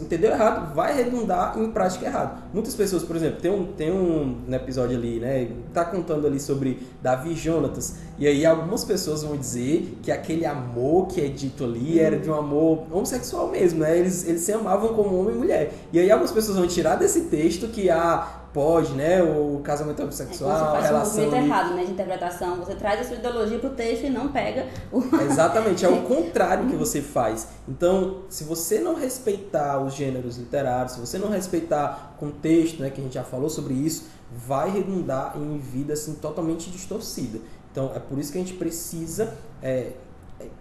[0.01, 2.39] entendeu errado, vai redundar em prática errada.
[2.53, 5.49] Muitas pessoas, por exemplo, tem um, tem um, um episódio ali, né?
[5.73, 7.97] Tá contando ali sobre Davi e Jonatas.
[8.19, 12.31] E aí algumas pessoas vão dizer que aquele amor que é dito ali era de
[12.31, 13.99] um amor homossexual mesmo, né?
[13.99, 15.73] Eles, eles se amavam como homem e mulher.
[15.93, 19.23] E aí algumas pessoas vão tirar desse texto que a pode, né?
[19.23, 21.29] O casamento homossexual, é, relação.
[21.29, 21.85] Um errado, né?
[21.85, 22.57] De interpretação.
[22.57, 25.03] Você traz a sua ideologia para o texto e não pega o.
[25.23, 27.49] Exatamente, é o contrário que você faz.
[27.69, 32.91] Então, se você não respeitar os gêneros literários, se você não respeitar o contexto, né?
[32.91, 37.39] Que a gente já falou sobre isso, vai redundar em vida assim totalmente distorcida.
[37.71, 39.93] Então, é por isso que a gente precisa é,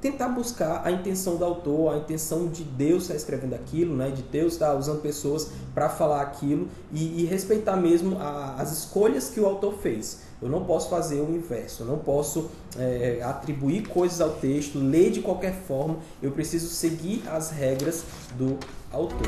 [0.01, 4.09] tentar buscar a intenção do autor, a intenção de Deus estar escrevendo aquilo, né?
[4.09, 9.30] de Deus estar usando pessoas para falar aquilo e, e respeitar mesmo a, as escolhas
[9.30, 10.21] que o autor fez.
[10.41, 15.11] Eu não posso fazer o inverso, eu não posso é, atribuir coisas ao texto, ler
[15.11, 18.05] de qualquer forma, eu preciso seguir as regras
[18.38, 18.57] do
[18.91, 19.27] autor.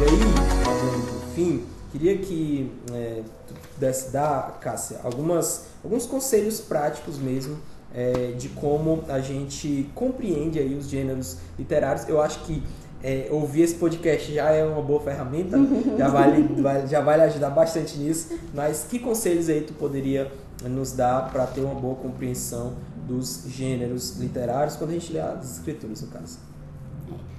[0.00, 3.22] E aí, enfim, queria que é,
[3.84, 7.58] pudesse dar, Cássia, algumas, alguns conselhos práticos mesmo
[7.94, 12.08] é, de como a gente compreende aí os gêneros literários.
[12.08, 12.62] Eu acho que
[13.02, 15.58] é, ouvir esse podcast já é uma boa ferramenta,
[15.98, 18.38] já vai, já vai ajudar bastante nisso.
[18.54, 20.32] Mas que conselhos aí tu poderia
[20.62, 22.74] nos dar para ter uma boa compreensão
[23.06, 26.38] dos gêneros literários quando a gente lê as escrituras, no caso?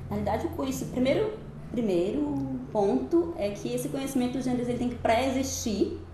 [0.09, 1.33] Na verdade, o curso, primeiro,
[1.71, 2.35] primeiro
[2.71, 6.04] ponto é que esse conhecimento dos gêneros ele tem que pré-existir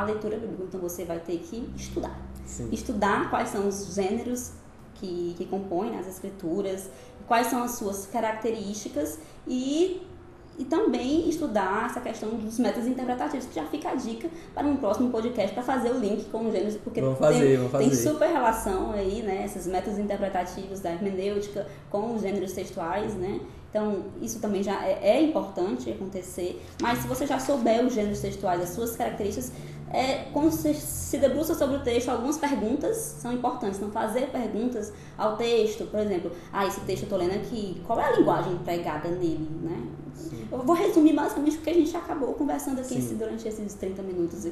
[0.00, 0.64] a leitura bíblica.
[0.64, 2.18] Então você vai ter que estudar.
[2.44, 2.68] Sim.
[2.72, 4.52] Estudar quais são os gêneros
[4.94, 6.88] que, que compõem as escrituras,
[7.26, 10.02] quais são as suas características e,
[10.58, 14.76] e também estudar essa questão dos métodos interpretativos, que já fica a dica para um
[14.76, 18.92] próximo podcast para fazer o link com os gêneros, porque fazer, tem, tem super relação
[18.92, 23.40] aí, né, esses métodos interpretativos da hermenêutica com os gêneros textuais, né?
[23.68, 28.20] Então, isso também já é, é importante acontecer, mas se você já souber os gêneros
[28.20, 29.52] textuais, as suas características,
[29.92, 33.78] é, quando você se debruça sobre o texto, algumas perguntas são importantes.
[33.80, 38.00] Não fazer perguntas ao texto, por exemplo, ah, esse texto eu estou lendo aqui, qual
[38.00, 39.86] é a linguagem empregada nele, né?
[40.14, 40.48] Sim.
[40.50, 44.46] Eu vou resumir basicamente porque a gente acabou conversando aqui durante esses 30 minutos.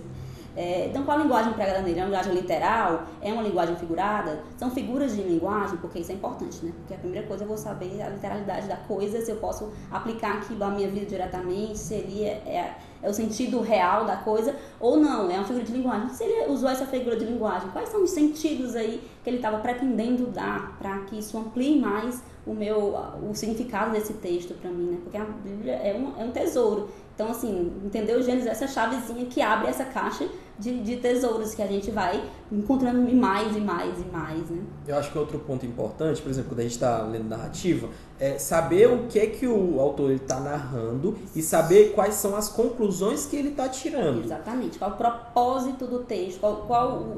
[0.56, 1.98] É, então, qual a linguagem empregada nele?
[1.98, 3.02] É uma linguagem literal?
[3.20, 4.44] É uma linguagem figurada?
[4.56, 5.78] São figuras de linguagem?
[5.78, 6.72] Porque isso é importante, né?
[6.78, 10.34] Porque a primeira coisa eu vou saber a literalidade da coisa, se eu posso aplicar
[10.34, 12.74] aquilo à minha vida diretamente, seria é, é
[13.08, 16.08] o sentido real da coisa, ou não, é uma figura de linguagem.
[16.10, 19.58] Se ele usou essa figura de linguagem, quais são os sentidos aí que ele estava
[19.58, 24.90] pretendendo dar para que isso amplie mais o meu o significado desse texto para mim,
[24.90, 24.98] né?
[25.02, 26.88] Porque a Bíblia é um, é um tesouro.
[27.14, 30.28] Então, assim, entender o Gênesis, essa chavezinha que abre essa caixa
[30.58, 34.62] de, de tesouros que a gente vai encontrando mais e mais e mais, né?
[34.86, 37.88] Eu acho que outro ponto importante, por exemplo, quando a gente está lendo narrativa,
[38.18, 42.48] é saber o que é que o autor está narrando e saber quais são as
[42.48, 44.24] conclusões que ele está tirando.
[44.24, 44.78] Exatamente.
[44.78, 47.16] Qual o propósito do texto, qual, qual,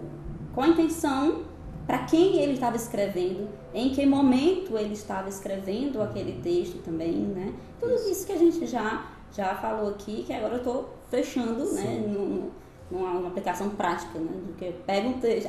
[0.55, 1.43] qual a intenção
[1.87, 7.55] para quem ele estava escrevendo, em que momento ele estava escrevendo aquele texto também, né?
[7.79, 11.83] Tudo isso que a gente já já falou aqui, que agora eu estou fechando, né,
[11.83, 12.01] Sim.
[12.01, 12.51] né, no,
[12.91, 15.49] numa, numa, aplicação prática, né, do que pega um texto,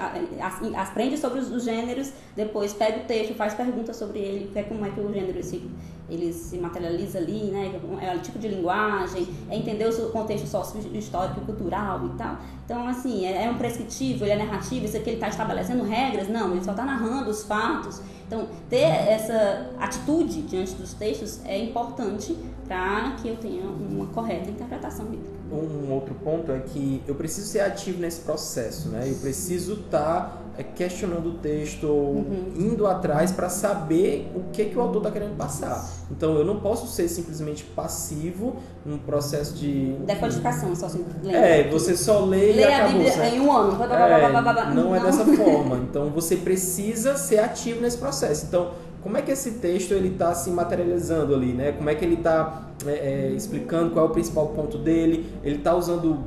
[0.76, 4.86] aprende sobre os, os, gêneros, depois pega o texto, faz perguntas sobre ele, é como
[4.86, 5.70] é que o gênero se,
[6.10, 11.42] ele se materializa ali, né, é o tipo de linguagem, é entender o contexto sócio-histórico,
[11.42, 12.38] cultural e tal.
[12.66, 16.28] Então, assim, é, é um prescritivo, ele é narrativo, isso aqui ele está estabelecendo regras?
[16.28, 18.02] Não, ele só está narrando os fatos.
[18.26, 24.50] Então, ter essa atitude diante dos textos é importante para que eu tenha uma correta
[24.50, 25.37] interpretação bíblica.
[25.52, 29.10] Um outro ponto é que eu preciso ser ativo nesse processo, né?
[29.10, 32.52] Eu preciso estar tá é, questionando o texto, uhum.
[32.56, 35.88] indo atrás para saber o que, que o autor está querendo passar.
[36.10, 39.94] Então eu não posso ser simplesmente passivo num processo de.
[40.06, 43.02] Decodificação, só assim, É, você só lê, lê e acabou.
[43.02, 43.84] a Bíblia em um ano.
[43.84, 45.78] É, não, não é dessa forma.
[45.78, 48.48] Então você precisa ser ativo nesse processo.
[48.48, 48.72] Então,
[49.02, 51.72] como é que esse texto ele está se materializando ali, né?
[51.72, 55.26] Como é que ele está é, é, explicando qual é o principal ponto dele?
[55.44, 56.18] Ele está usando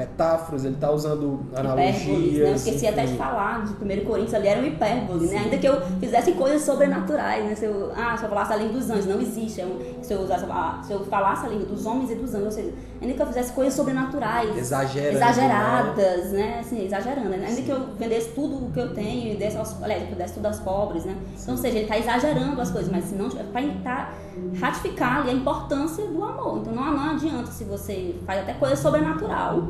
[0.00, 2.42] metáforas, ele está usando Hipérboles, analogias.
[2.42, 2.50] né?
[2.50, 3.18] Eu esqueci até de enfim.
[3.18, 5.38] falar de 1 Coríntios, ali era um hipérbole, né?
[5.38, 7.54] Ainda que eu fizesse coisas sobrenaturais, né?
[7.54, 9.60] Se eu, ah, se eu falasse a língua dos anjos, não existe.
[9.60, 9.66] É
[10.00, 10.46] se, eu usasse,
[10.86, 13.26] se eu falasse a língua dos homens e dos anjos, ou seja, ainda que eu
[13.26, 16.58] fizesse coisas sobrenaturais, Exagerando, exageradas, né?
[16.60, 17.44] Assim, exagerando, né?
[17.46, 20.34] Ainda que eu vendesse tudo o que eu tenho e desse aos, aliás, eu desse
[20.34, 21.14] tudo aos pobres, né?
[21.40, 24.12] Então, ou seja, ele está exagerando as coisas, mas se não, para
[24.58, 26.58] ratificar ali a importância do amor.
[26.58, 29.68] Então, não, não adianta se você faz até coisa sobrenatural,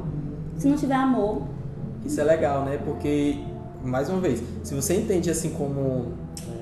[0.60, 1.42] se não tiver amor,
[2.04, 2.78] Isso é legal, né?
[2.84, 3.38] Porque,
[3.84, 6.12] mais uma vez, se você entende assim como
[6.48, 6.52] é,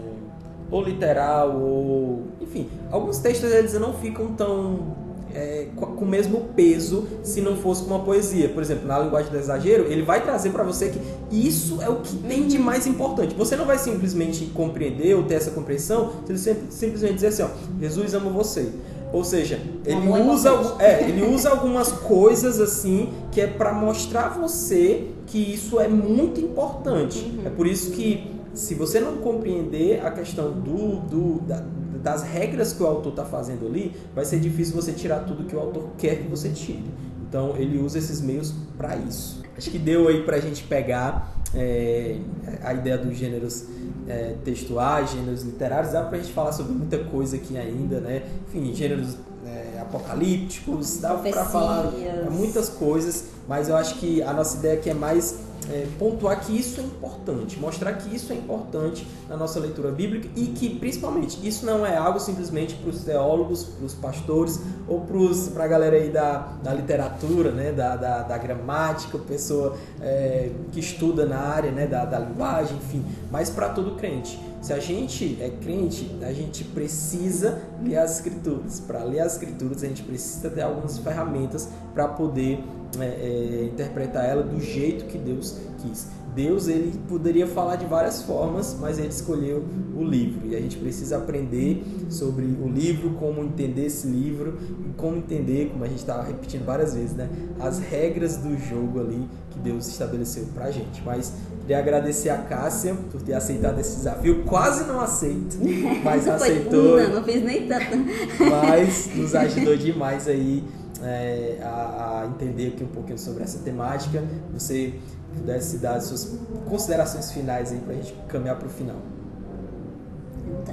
[0.70, 2.22] ou literal ou...
[2.40, 4.96] Enfim, alguns textos eles não ficam tão...
[5.34, 8.48] é, com o mesmo peso se não fosse com uma poesia.
[8.48, 11.96] Por exemplo, na linguagem do exagero, ele vai trazer para você que isso é o
[11.96, 13.34] que tem de mais importante.
[13.34, 17.48] Você não vai simplesmente compreender ou ter essa compreensão se ele simplesmente dizer assim, ó,
[17.80, 18.72] Jesus ama você.
[19.12, 24.28] Ou seja, ele usa, é, ele usa algumas coisas assim que é para mostrar a
[24.30, 27.20] você que isso é muito importante.
[27.24, 27.46] Uhum.
[27.46, 31.64] É por isso que se você não compreender a questão do, do- da-
[32.02, 35.56] das regras que o autor está fazendo ali, vai ser difícil você tirar tudo que
[35.56, 36.84] o autor quer que você tire.
[37.28, 39.42] Então ele usa esses meios para isso.
[39.56, 42.18] Acho que deu aí para a gente pegar é,
[42.62, 43.64] a ideia dos gêneros
[44.08, 45.92] é, textuais, gêneros literários.
[45.92, 48.22] Dá para a gente falar sobre muita coisa aqui ainda, né?
[48.48, 51.92] Enfim, gêneros é, apocalípticos, dá para falar
[52.30, 55.40] muitas coisas, mas eu acho que a nossa ideia aqui é mais
[55.70, 60.28] é, pontuar que isso é importante, mostrar que isso é importante na nossa leitura bíblica
[60.34, 65.06] e que, principalmente, isso não é algo simplesmente para os teólogos, para os pastores ou
[65.54, 70.80] para a galera aí da, da literatura, né, da, da, da gramática, pessoa é, que
[70.80, 74.38] estuda na área né, da, da linguagem, enfim, mas para todo crente.
[74.60, 78.80] Se a gente é crente, a gente precisa ler as escrituras.
[78.80, 82.62] Para ler as escrituras, a gente precisa ter algumas ferramentas para poder
[82.98, 86.08] é, é, interpretar ela do jeito que Deus quis.
[86.34, 89.64] Deus ele poderia falar de várias formas, mas ele escolheu
[89.96, 94.92] o livro e a gente precisa aprender sobre o livro, como entender esse livro e
[94.96, 97.28] como entender, como a gente está repetindo várias vezes, né,
[97.58, 101.02] as regras do jogo ali que Deus estabeleceu para a gente.
[101.04, 101.32] Mas
[101.62, 104.44] queria agradecer a Cássia por ter aceitado esse desafio.
[104.44, 105.56] Quase não aceito,
[106.04, 107.96] mas Foi aceitou não fiz nem tanto.
[108.38, 110.62] mas nos ajudou demais aí
[111.02, 114.22] é, a, a entender aqui um pouquinho sobre essa temática.
[114.52, 114.98] Você
[115.34, 116.38] pudesse dar as suas
[116.68, 118.96] considerações finais aí pra gente caminhar pro final.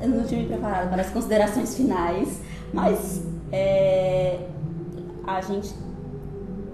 [0.01, 2.39] Eu não tinha me preparado para as considerações finais,
[2.73, 3.21] mas
[3.51, 4.47] é,
[5.25, 5.73] a gente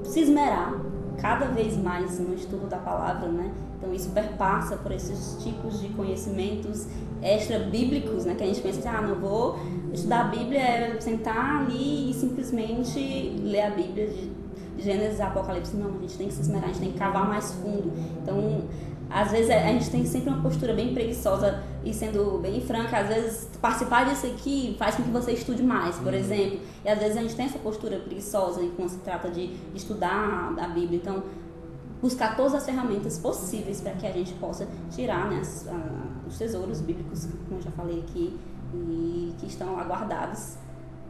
[0.03, 0.73] se esmerar
[1.19, 3.51] cada vez mais no estudo da palavra, né?
[3.81, 6.85] Então isso perpassa por esses tipos de conhecimentos
[7.19, 8.35] extra-bíblicos, né?
[8.35, 9.57] Que a gente pensa assim, ah, não vou
[9.91, 12.99] estudar a Bíblia, é sentar ali e simplesmente
[13.43, 14.31] ler a Bíblia de
[14.77, 15.75] Gênesis a Apocalipse.
[15.75, 17.91] Não, a gente tem que se esmerar, a gente tem que cavar mais fundo.
[18.21, 18.61] Então,
[19.09, 23.07] às vezes a gente tem sempre uma postura bem preguiçosa e sendo bem franca, às
[23.07, 26.59] vezes participar disso aqui faz com que você estude mais, por exemplo.
[26.85, 30.67] E às vezes a gente tem essa postura preguiçosa quando se trata de estudar a
[30.67, 30.97] Bíblia.
[30.97, 31.23] Então,
[32.01, 36.37] buscar todas as ferramentas possíveis para que a gente possa tirar né, as- a- os
[36.37, 38.37] tesouros bíblicos, como eu já falei aqui,
[38.73, 40.55] e que estão lá guardados.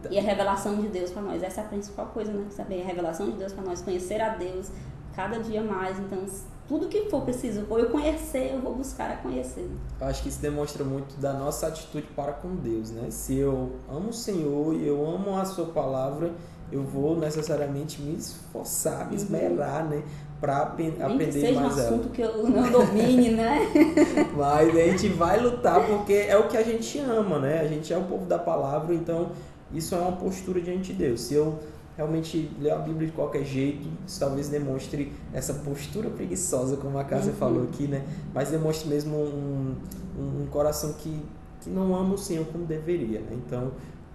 [0.10, 2.46] E a revelação de Deus para nós, essa é a principal coisa, né?
[2.50, 4.72] Saber a revelação de Deus para nós, conhecer a Deus
[5.16, 6.00] cada dia mais.
[6.00, 6.26] Então,
[6.68, 9.70] tudo que for preciso, ou eu conhecer, eu vou buscar a conhecer.
[10.00, 13.12] Eu acho que isso demonstra muito da nossa atitude para com Deus, né?
[13.12, 16.32] Se eu amo o Senhor e eu amo a sua palavra,
[16.72, 20.04] eu vou necessariamente me esforçar, me esmerar, né?
[20.42, 21.88] Para Nem que aprender seja um mais ela.
[21.88, 23.60] assunto que eu não domine, né?
[24.36, 27.62] Mas a gente vai lutar porque é o que a gente ama, né?
[27.62, 29.30] A gente é o povo da palavra, então
[29.74, 31.22] isso é uma postura diante de Deus.
[31.22, 31.60] Se eu
[31.96, 37.04] realmente ler a Bíblia de qualquer jeito, isso talvez demonstre essa postura preguiçosa, como a
[37.04, 37.38] Cássia Uhum.
[37.38, 38.04] falou aqui, né?
[38.34, 39.76] Mas demonstre mesmo um,
[40.18, 41.22] um, um coração que,
[41.62, 43.34] que não ama o Senhor como deveria, né?
[43.46, 43.72] Então,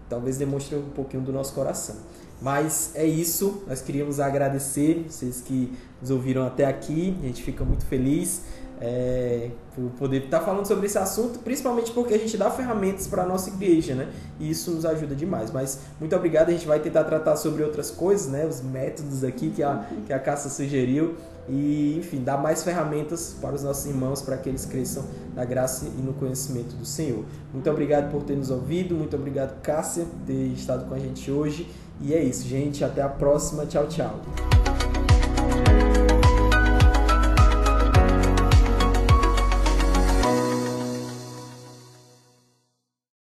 [0.08, 1.94] talvez demonstre um pouquinho do nosso coração.
[2.40, 7.64] Mas é isso, nós queríamos agradecer vocês que nos ouviram até aqui, a gente fica
[7.64, 8.42] muito feliz
[8.80, 13.22] é, por poder estar falando sobre esse assunto, principalmente porque a gente dá ferramentas para
[13.22, 14.08] a nossa igreja, né?
[14.38, 15.50] E isso nos ajuda demais.
[15.50, 18.46] Mas muito obrigado, a gente vai tentar tratar sobre outras coisas, né?
[18.46, 21.14] Os métodos aqui que a, que a Cássia sugeriu.
[21.48, 25.86] E, enfim, dar mais ferramentas para os nossos irmãos para que eles cresçam na graça
[25.96, 27.24] e no conhecimento do Senhor.
[27.52, 31.30] Muito obrigado por ter nos ouvido, muito obrigado, Cássia, por ter estado com a gente
[31.30, 31.68] hoje.
[32.00, 32.84] E é isso, gente.
[32.84, 33.66] Até a próxima.
[33.66, 34.20] Tchau, tchau.